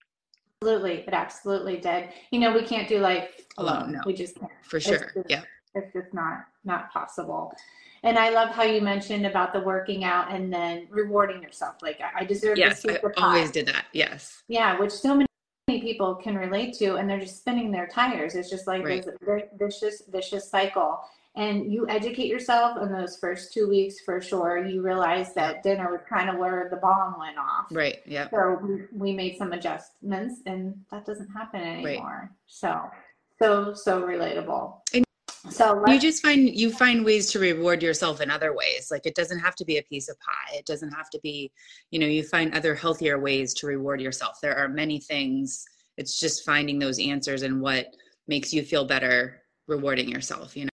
Absolutely. 0.65 1.03
It 1.07 1.13
absolutely 1.13 1.77
did. 1.77 2.09
You 2.31 2.39
know, 2.39 2.53
we 2.53 2.63
can't 2.63 2.87
do 2.87 2.99
life 2.99 3.29
alone. 3.57 3.93
no. 3.93 4.01
We 4.05 4.13
just 4.13 4.39
can't. 4.39 4.51
For 4.63 4.79
sure. 4.79 5.11
Just, 5.15 5.29
yeah 5.29 5.43
it's 5.75 5.93
just 5.93 6.13
not 6.13 6.45
not 6.63 6.91
possible 6.91 7.53
and 8.03 8.17
i 8.17 8.29
love 8.29 8.49
how 8.49 8.63
you 8.63 8.81
mentioned 8.81 9.25
about 9.25 9.53
the 9.53 9.59
working 9.59 10.03
out 10.03 10.31
and 10.33 10.51
then 10.51 10.87
rewarding 10.89 11.41
yourself 11.43 11.75
like 11.81 11.99
i 12.17 12.23
deserve 12.23 12.57
yes 12.57 12.83
i 12.87 12.99
always 13.17 13.51
did 13.51 13.67
that 13.67 13.85
yes 13.93 14.43
yeah 14.47 14.79
which 14.79 14.91
so 14.91 15.13
many 15.13 15.27
people 15.67 16.15
can 16.15 16.35
relate 16.35 16.73
to 16.73 16.95
and 16.95 17.09
they're 17.09 17.19
just 17.19 17.37
spinning 17.37 17.71
their 17.71 17.87
tires 17.87 18.35
it's 18.35 18.49
just 18.49 18.67
like 18.67 18.83
right. 18.83 19.05
this 19.05 19.49
vicious 19.59 20.03
vicious 20.09 20.49
cycle 20.49 20.99
and 21.35 21.71
you 21.71 21.87
educate 21.89 22.27
yourself 22.27 22.81
in 22.81 22.91
those 22.91 23.17
first 23.17 23.53
two 23.53 23.67
weeks 23.67 23.99
for 23.99 24.21
sure 24.21 24.65
you 24.65 24.81
realize 24.81 25.33
that 25.33 25.63
dinner 25.63 25.91
was 25.91 26.01
kind 26.07 26.29
of 26.29 26.37
where 26.37 26.67
the 26.69 26.77
bomb 26.77 27.15
went 27.19 27.37
off. 27.37 27.65
Right 27.71 27.99
yeah. 28.05 28.29
So 28.29 28.59
we, 28.61 28.85
we 28.91 29.13
made 29.13 29.37
some 29.37 29.51
adjustments 29.51 30.41
and 30.45 30.75
that 30.91 31.05
doesn't 31.05 31.29
happen 31.29 31.61
anymore. 31.61 32.19
Right. 32.21 32.29
so 32.47 32.89
so 33.41 33.73
so 33.73 34.01
relatable. 34.01 34.79
And 34.93 35.05
so 35.49 35.83
you 35.87 35.99
just 35.99 36.23
find 36.23 36.55
you 36.55 36.71
find 36.71 37.05
ways 37.05 37.29
to 37.31 37.39
reward 37.39 37.83
yourself 37.83 38.21
in 38.21 38.31
other 38.31 38.55
ways 38.55 38.87
like 38.89 39.05
it 39.05 39.13
doesn't 39.13 39.39
have 39.39 39.55
to 39.55 39.65
be 39.65 39.77
a 39.77 39.83
piece 39.83 40.09
of 40.09 40.19
pie 40.19 40.55
it 40.55 40.65
doesn't 40.65 40.89
have 40.89 41.07
to 41.11 41.19
be 41.21 41.51
you 41.91 41.99
know 41.99 42.07
you 42.07 42.23
find 42.23 42.55
other 42.55 42.73
healthier 42.73 43.19
ways 43.19 43.53
to 43.55 43.67
reward 43.67 44.01
yourself. 44.01 44.39
There 44.41 44.57
are 44.57 44.67
many 44.67 44.99
things 44.99 45.65
it's 45.97 46.19
just 46.19 46.45
finding 46.45 46.79
those 46.79 46.99
answers 46.99 47.43
and 47.43 47.61
what 47.61 47.87
makes 48.27 48.53
you 48.53 48.63
feel 48.63 48.85
better 48.85 49.41
rewarding 49.67 50.09
yourself 50.09 50.55
you 50.55 50.65
know 50.65 50.69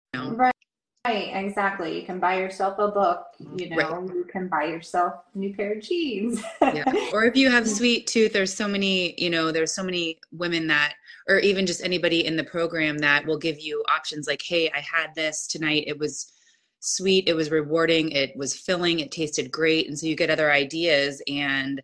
right 1.06 1.30
exactly. 1.34 1.98
You 1.98 2.04
can 2.04 2.20
buy 2.20 2.38
yourself 2.38 2.78
a 2.78 2.88
book, 2.88 3.26
you 3.56 3.70
know, 3.70 3.76
right. 3.76 4.14
you 4.14 4.24
can 4.30 4.48
buy 4.48 4.64
yourself 4.64 5.14
a 5.34 5.38
new 5.38 5.54
pair 5.54 5.74
of 5.74 5.82
jeans. 5.82 6.42
yeah. 6.60 6.84
Or 7.12 7.24
if 7.24 7.36
you 7.36 7.50
have 7.50 7.68
sweet 7.78 8.06
tooth, 8.06 8.32
there's 8.32 8.52
so 8.52 8.68
many, 8.68 9.14
you 9.20 9.30
know, 9.30 9.50
there's 9.50 9.72
so 9.72 9.82
many 9.82 10.20
women 10.32 10.66
that 10.68 10.94
or 11.28 11.38
even 11.38 11.66
just 11.66 11.84
anybody 11.84 12.26
in 12.26 12.36
the 12.36 12.44
program 12.44 12.98
that 12.98 13.24
will 13.24 13.38
give 13.38 13.60
you 13.60 13.84
options 13.88 14.26
like, 14.26 14.42
hey, 14.42 14.70
I 14.74 14.80
had 14.80 15.14
this 15.14 15.46
tonight. 15.46 15.84
It 15.86 15.98
was 15.98 16.32
sweet, 16.80 17.28
it 17.28 17.34
was 17.34 17.50
rewarding, 17.50 18.10
it 18.10 18.36
was 18.36 18.56
filling, 18.56 19.00
it 19.00 19.12
tasted 19.12 19.50
great. 19.50 19.86
And 19.86 19.98
so 19.98 20.06
you 20.06 20.16
get 20.16 20.30
other 20.30 20.50
ideas 20.50 21.22
and 21.28 21.80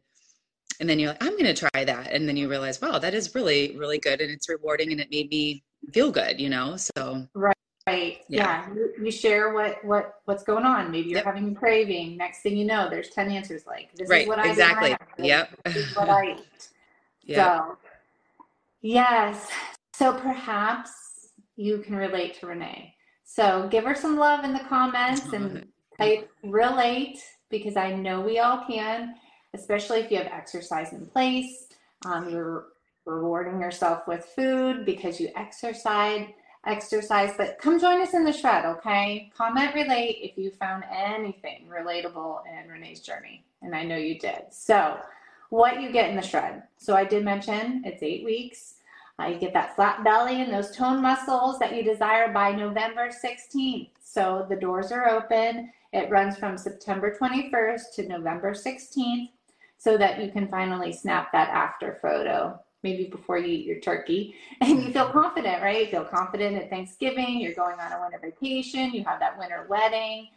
and 0.78 0.88
then 0.90 0.98
you're 0.98 1.10
like, 1.10 1.24
I'm 1.24 1.36
gonna 1.38 1.54
try 1.54 1.84
that. 1.84 2.12
And 2.12 2.28
then 2.28 2.36
you 2.36 2.50
realize, 2.50 2.82
wow, 2.82 2.98
that 2.98 3.14
is 3.14 3.34
really, 3.34 3.74
really 3.78 3.98
good 3.98 4.20
and 4.20 4.30
it's 4.30 4.48
rewarding 4.48 4.92
and 4.92 5.00
it 5.00 5.10
made 5.10 5.30
me 5.30 5.64
feel 5.92 6.10
good, 6.10 6.38
you 6.38 6.50
know? 6.50 6.76
So 6.76 7.26
Right. 7.34 7.55
Right. 7.96 8.18
Yeah. 8.28 8.66
yeah. 8.68 8.74
You, 8.74 8.92
you, 9.04 9.10
share 9.10 9.52
what 9.52 9.84
what 9.84 10.20
what's 10.24 10.42
going 10.42 10.64
on. 10.64 10.90
Maybe 10.90 11.08
you're 11.08 11.18
yep. 11.18 11.26
having 11.26 11.52
a 11.52 11.54
craving. 11.54 12.16
Next 12.16 12.42
thing 12.42 12.56
you 12.56 12.64
know, 12.64 12.88
there's 12.90 13.10
ten 13.10 13.30
answers 13.30 13.66
like 13.66 13.92
this 13.94 14.08
right. 14.08 14.22
is 14.22 14.28
what 14.28 14.38
I 14.38 14.50
exactly. 14.50 14.96
Yep. 15.18 15.50
This 15.64 15.76
is 15.76 15.96
what 15.96 16.08
I 16.08 16.32
eat. 16.32 16.68
Yep. 17.28 17.44
So 17.44 17.78
yes. 18.82 19.48
So 19.92 20.12
perhaps 20.12 20.92
you 21.56 21.78
can 21.78 21.96
relate 21.96 22.38
to 22.38 22.46
Renee. 22.46 22.94
So 23.24 23.66
give 23.68 23.82
her 23.82 23.96
some 23.96 24.16
love 24.16 24.44
in 24.44 24.52
the 24.52 24.60
comments 24.60 25.32
and 25.32 25.66
type 25.98 26.30
relate 26.44 27.18
because 27.50 27.76
I 27.76 27.92
know 27.92 28.20
we 28.20 28.38
all 28.38 28.64
can, 28.64 29.16
especially 29.54 30.00
if 30.00 30.10
you 30.12 30.18
have 30.18 30.28
exercise 30.28 30.92
in 30.92 31.06
place. 31.06 31.66
Um, 32.04 32.30
you're 32.30 32.66
rewarding 33.06 33.60
yourself 33.60 34.06
with 34.06 34.24
food 34.24 34.84
because 34.84 35.20
you 35.20 35.30
exercise 35.36 36.28
exercise 36.66 37.32
but 37.36 37.58
come 37.58 37.80
join 37.80 38.00
us 38.00 38.14
in 38.14 38.24
the 38.24 38.32
shred 38.32 38.64
okay? 38.64 39.30
Comment 39.36 39.74
relate 39.74 40.18
if 40.22 40.36
you 40.36 40.50
found 40.50 40.84
anything 40.92 41.66
relatable 41.68 42.40
in 42.46 42.70
renee's 42.70 43.00
journey 43.00 43.44
and 43.62 43.74
i 43.74 43.82
know 43.84 43.96
you 43.96 44.18
did. 44.18 44.42
So 44.50 44.98
what 45.50 45.80
you 45.80 45.92
get 45.92 46.10
in 46.10 46.16
the 46.16 46.22
shred? 46.22 46.62
So 46.76 46.94
i 46.94 47.04
did 47.04 47.24
mention 47.24 47.82
it's 47.84 48.02
eight 48.02 48.24
weeks. 48.24 48.74
Uh, 49.18 49.26
you 49.28 49.38
get 49.38 49.54
that 49.54 49.74
flat 49.74 50.04
belly 50.04 50.42
and 50.42 50.52
those 50.52 50.76
tone 50.76 51.00
muscles 51.00 51.58
that 51.58 51.74
you 51.74 51.82
desire 51.82 52.32
by 52.32 52.52
November 52.52 53.08
16th. 53.08 53.88
So 54.02 54.44
the 54.48 54.56
doors 54.56 54.92
are 54.92 55.08
open. 55.08 55.72
It 55.92 56.10
runs 56.10 56.36
from 56.36 56.58
September 56.58 57.16
21st 57.18 57.94
to 57.94 58.08
November 58.08 58.52
16th 58.52 59.30
so 59.78 59.96
that 59.96 60.22
you 60.22 60.30
can 60.30 60.48
finally 60.48 60.92
snap 60.92 61.32
that 61.32 61.48
after 61.48 61.98
photo, 62.02 62.58
maybe 62.82 63.04
before 63.04 63.38
you 63.38 63.48
eat 63.48 63.66
your 63.66 63.80
turkey. 63.80 64.34
And 64.60 64.82
you 64.82 64.92
feel 64.92 65.10
confident, 65.10 65.62
right? 65.62 65.84
You 65.84 65.90
feel 65.90 66.04
confident 66.04 66.56
at 66.56 66.70
Thanksgiving. 66.70 67.40
You're 67.40 67.54
going 67.54 67.78
on 67.78 67.92
a 67.92 68.00
winter 68.00 68.18
vacation. 68.22 68.92
You 68.92 69.04
have 69.04 69.20
that 69.20 69.38
winter 69.38 69.66
wedding. 69.68 70.28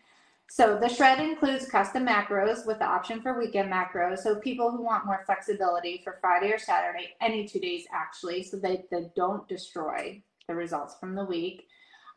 So 0.51 0.79
the 0.79 0.89
shred 0.89 1.19
includes 1.19 1.69
custom 1.69 2.07
macros 2.07 2.65
with 2.65 2.79
the 2.79 2.85
option 2.85 3.21
for 3.21 3.37
weekend 3.37 3.71
macros. 3.71 4.19
So 4.19 4.35
people 4.37 4.71
who 4.71 4.83
want 4.83 5.05
more 5.05 5.21
flexibility 5.25 6.01
for 6.03 6.17
Friday 6.19 6.51
or 6.51 6.57
Saturday, 6.57 7.11
any 7.21 7.47
two 7.47 7.59
days 7.59 7.85
actually, 7.93 8.41
so 8.41 8.57
they, 8.57 8.83
they 8.89 9.11
don't 9.15 9.47
destroy 9.47 10.21
the 10.47 10.55
results 10.55 10.95
from 10.99 11.13
the 11.13 11.23
week. 11.23 11.67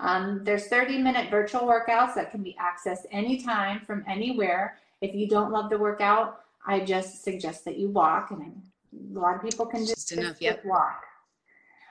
Um, 0.01 0.41
there's 0.45 0.67
30 0.69 0.99
minute 0.99 1.31
virtual 1.31 1.63
workouts 1.63 2.15
that 2.15 2.31
can 2.31 2.43
be 2.43 2.57
accessed 2.59 3.05
anytime 3.11 3.81
from 3.81 4.03
anywhere. 4.09 4.79
If 5.03 5.15
you 5.15 5.29
don't 5.29 5.53
love 5.53 5.69
the 5.69 5.79
workout, 5.79 6.41
I 6.67 6.81
just 6.81 7.23
suggest 7.23 7.67
that 7.67 7.79
you 7.79 7.91
walk, 7.91 8.31
and 8.31 8.63
a 8.95 9.19
lot 9.19 9.37
of 9.37 9.43
people 9.43 9.67
can 9.67 9.87
just, 9.87 10.09
just, 10.09 10.13
enough, 10.13 10.37
yep. 10.41 10.65
walk. 10.65 11.05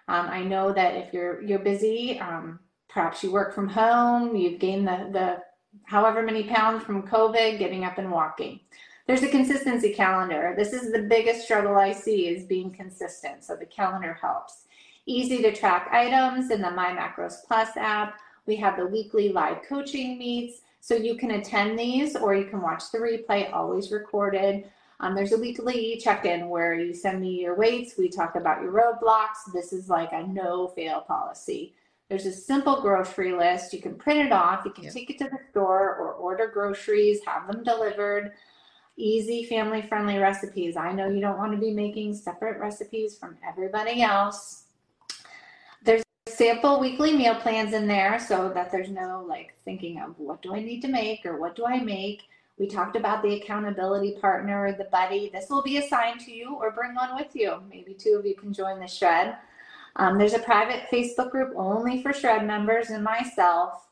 Um, 0.08 0.28
I 0.28 0.44
know 0.44 0.74
that 0.74 0.96
if 0.96 1.14
you're 1.14 1.42
you're 1.42 1.60
busy, 1.60 2.20
um, 2.20 2.60
perhaps 2.90 3.24
you 3.24 3.32
work 3.32 3.54
from 3.54 3.68
home, 3.68 4.36
you've 4.36 4.60
gained 4.60 4.88
the 4.88 5.10
the 5.12 5.38
however 5.86 6.22
many 6.22 6.44
pounds 6.44 6.84
from 6.84 7.08
COVID, 7.08 7.60
getting 7.60 7.86
up 7.86 7.98
and 7.98 8.12
walking. 8.12 8.60
There's 9.08 9.24
a 9.24 9.30
consistency 9.30 9.94
calendar. 9.94 10.54
This 10.58 10.74
is 10.74 10.92
the 10.92 11.04
biggest 11.04 11.44
struggle 11.44 11.76
I 11.76 11.92
see 11.92 12.28
is 12.28 12.46
being 12.46 12.72
consistent. 12.72 13.44
So 13.44 13.56
the 13.56 13.66
calendar 13.66 14.18
helps. 14.20 14.66
Easy 15.06 15.42
to 15.42 15.54
track 15.54 15.90
items 15.92 16.52
in 16.52 16.62
the 16.62 16.72
My 16.72 16.92
Macros 16.92 17.38
Plus 17.48 17.76
app. 17.78 18.20
We 18.46 18.56
have 18.58 18.78
the 18.78 18.86
weekly 18.86 19.30
live 19.30 19.64
coaching 19.68 20.18
meets. 20.18 20.62
So 20.80 20.96
you 20.96 21.16
can 21.16 21.32
attend 21.32 21.78
these 21.78 22.16
or 22.16 22.36
you 22.36 22.46
can 22.46 22.62
watch 22.62 22.84
the 22.92 23.00
replay, 23.00 23.52
always 23.54 23.92
recorded. 23.92 24.66
Um, 25.02 25.16
there's 25.16 25.32
a 25.32 25.38
weekly 25.38 26.00
check-in 26.02 26.48
where 26.48 26.76
you 26.76 26.94
send 26.94 27.22
me 27.22 27.42
your 27.42 27.56
weights. 27.56 27.96
We 27.98 28.08
talk 28.08 28.36
about 28.36 28.62
your 28.62 28.72
roadblocks. 28.72 29.52
This 29.52 29.74
is 29.74 29.90
like 29.90 30.12
a 30.14 30.28
no 30.28 30.68
fail 30.68 31.02
policy. 31.02 31.74
There's 32.08 32.28
a 32.28 32.32
simple 32.32 32.82
grocery 32.82 33.34
list. 33.34 33.74
You 33.74 33.82
can 33.82 33.96
print 33.96 34.28
it 34.28 34.32
off. 34.32 34.64
You 34.64 34.72
can 34.72 34.84
yep. 34.84 34.94
take 34.94 35.10
it 35.10 35.18
to 35.18 35.24
the 35.24 35.40
store 35.50 35.96
or 35.96 36.14
order 36.14 36.52
groceries, 36.54 37.20
have 37.26 37.48
them 37.48 37.64
delivered. 37.64 38.34
Easy, 38.96 39.44
family 39.46 39.82
friendly 39.82 40.20
recipes. 40.20 40.78
I 40.78 40.92
know 40.92 41.10
you 41.10 41.20
don't 41.20 41.38
want 41.38 41.54
to 41.54 41.58
be 41.58 41.72
making 41.72 42.14
separate 42.14 42.60
recipes 42.60 43.18
from 43.18 43.38
everybody 43.48 44.04
else. 44.04 44.66
There's 45.84 46.04
sample 46.28 46.80
weekly 46.80 47.18
meal 47.18 47.36
plans 47.36 47.74
in 47.74 47.88
there 47.88 48.20
so 48.20 48.52
that 48.54 48.72
there's 48.72 48.90
no 48.92 49.26
like 49.28 49.56
thinking 49.66 50.00
of 50.00 50.20
what 50.20 50.44
do 50.44 50.54
I 50.54 50.62
need 50.62 50.82
to 50.82 50.90
make 50.90 51.26
or 51.26 51.40
what 51.40 51.56
do 51.56 51.66
I 51.66 51.80
make. 51.80 52.22
We 52.62 52.68
talked 52.68 52.96
about 52.96 53.24
the 53.24 53.42
accountability 53.42 54.20
partner 54.22 54.72
the 54.78 54.84
buddy. 54.84 55.32
This 55.34 55.50
will 55.50 55.64
be 55.64 55.78
assigned 55.78 56.20
to 56.20 56.32
you 56.32 56.58
or 56.58 56.70
bring 56.70 56.94
one 56.94 57.16
with 57.16 57.36
you. 57.36 57.60
Maybe 57.68 57.96
two 57.96 58.18
of 58.20 58.24
you 58.24 58.36
can 58.36 58.54
join 58.54 58.80
the 58.80 58.86
shred. 58.86 59.36
Um, 59.96 60.20
there's 60.20 60.36
a 60.36 60.40
private 60.40 60.84
Facebook 60.92 61.32
group 61.32 61.54
only 61.56 62.04
for 62.04 62.14
Shred 62.14 62.46
members 62.46 62.92
and 62.92 63.04
myself. 63.04 63.88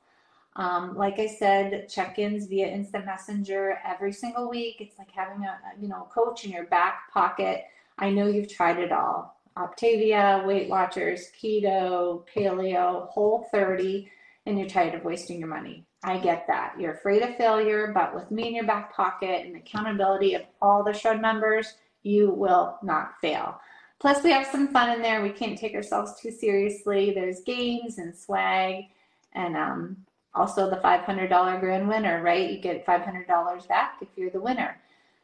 Um, 0.55 0.95
like 0.95 1.17
I 1.17 1.25
said, 1.25 1.89
check-ins 1.89 2.45
via 2.45 2.67
instant 2.67 3.07
messenger 3.07 3.79
every 3.83 4.13
single 4.13 4.47
week. 4.47 4.75
It's 4.81 4.99
like 4.99 5.09
having 5.09 5.45
a 5.45 5.57
you 5.81 5.87
know 5.87 6.07
coach 6.13 6.45
in 6.45 6.51
your 6.51 6.65
back 6.65 7.11
pocket. 7.11 7.63
I 7.97 8.11
know 8.11 8.27
you've 8.27 8.53
tried 8.53 8.77
it 8.77 8.91
all. 8.91 9.35
Optavia, 9.57 10.45
Weight 10.45 10.69
Watchers, 10.69 11.31
Keto, 11.41 12.23
Paleo, 12.31 13.07
Whole 13.07 13.47
30, 13.51 14.11
and 14.45 14.59
you're 14.59 14.69
tired 14.69 14.93
of 14.93 15.03
wasting 15.03 15.39
your 15.39 15.49
money. 15.49 15.87
I 16.03 16.17
get 16.17 16.45
that. 16.47 16.75
You're 16.79 16.93
afraid 16.93 17.21
of 17.23 17.35
failure, 17.35 17.91
but 17.93 18.15
with 18.15 18.31
me 18.31 18.47
in 18.47 18.55
your 18.55 18.65
back 18.65 18.93
pocket 18.93 19.45
and 19.45 19.57
accountability 19.57 20.33
of 20.33 20.43
all 20.61 20.83
the 20.83 20.93
Shred 20.93 21.21
members, 21.21 21.75
you 22.03 22.31
will 22.31 22.77
not 22.81 23.19
fail. 23.19 23.59
Plus, 23.99 24.23
we 24.23 24.31
have 24.31 24.47
some 24.47 24.69
fun 24.69 24.91
in 24.91 25.01
there. 25.01 25.21
We 25.21 25.29
can't 25.29 25.57
take 25.57 25.75
ourselves 25.75 26.19
too 26.21 26.31
seriously. 26.31 27.11
There's 27.11 27.41
games 27.41 27.97
and 27.97 28.15
swag, 28.15 28.85
and 29.33 29.57
um, 29.57 29.97
also 30.33 30.69
the 30.69 30.77
$500 30.77 31.59
grand 31.59 31.87
winner, 31.87 32.21
right? 32.23 32.49
You 32.49 32.59
get 32.59 32.85
$500 32.85 33.67
back 33.67 33.97
if 34.01 34.07
you're 34.15 34.29
the 34.29 34.39
winner. 34.39 34.77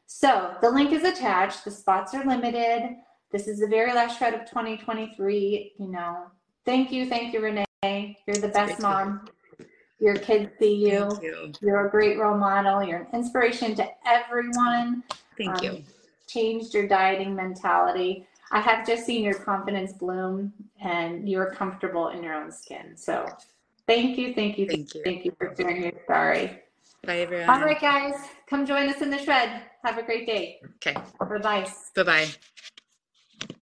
So 0.07 0.55
the 0.61 0.69
link 0.69 0.91
is 0.91 1.03
attached. 1.03 1.63
The 1.63 1.71
spots 1.71 2.13
are 2.13 2.25
limited. 2.25 2.97
This 3.31 3.47
is 3.47 3.59
the 3.59 3.67
very 3.67 3.93
last 3.93 4.17
shred 4.17 4.33
of 4.33 4.41
2023. 4.41 5.73
You 5.79 5.87
know, 5.87 6.25
thank 6.65 6.91
you, 6.91 7.07
thank 7.07 7.33
you, 7.33 7.41
Renee. 7.41 8.17
You're 8.27 8.37
the 8.37 8.49
best 8.49 8.81
mom. 8.81 9.27
Your 9.99 10.15
kids 10.15 10.51
see 10.59 10.75
you. 10.75 11.19
you. 11.21 11.53
You're 11.61 11.87
a 11.87 11.89
great 11.89 12.19
role 12.19 12.37
model. 12.37 12.83
You're 12.83 12.99
an 12.99 13.07
inspiration 13.13 13.75
to 13.75 13.87
everyone. 14.05 15.03
Thank 15.37 15.57
um, 15.57 15.63
you. 15.63 15.83
Changed 16.27 16.73
your 16.73 16.87
dieting 16.87 17.35
mentality. 17.35 18.27
I 18.51 18.59
have 18.59 18.85
just 18.85 19.05
seen 19.05 19.23
your 19.23 19.35
confidence 19.35 19.93
bloom 19.93 20.53
and 20.81 21.27
you're 21.27 21.51
comfortable 21.51 22.09
in 22.09 22.23
your 22.23 22.33
own 22.33 22.51
skin. 22.51 22.95
So 22.95 23.25
thank 23.87 24.17
you, 24.17 24.33
thank 24.33 24.57
you, 24.57 24.67
thank 24.67 24.93
you, 24.93 25.01
thank 25.03 25.25
you 25.25 25.33
for 25.37 25.53
sharing 25.57 25.83
your 25.83 25.93
story. 26.03 26.61
Bye, 27.05 27.19
everyone. 27.19 27.49
All 27.49 27.61
right, 27.61 27.79
guys, 27.79 28.15
come 28.47 28.65
join 28.65 28.89
us 28.89 29.01
in 29.01 29.09
the 29.09 29.17
shred. 29.17 29.61
Have 29.83 29.97
a 29.97 30.03
great 30.03 30.25
day. 30.25 30.61
Okay. 30.77 30.93
Bye 31.19 31.37
bye. 31.39 31.67
Bye 31.95 32.03
bye. 32.03 32.27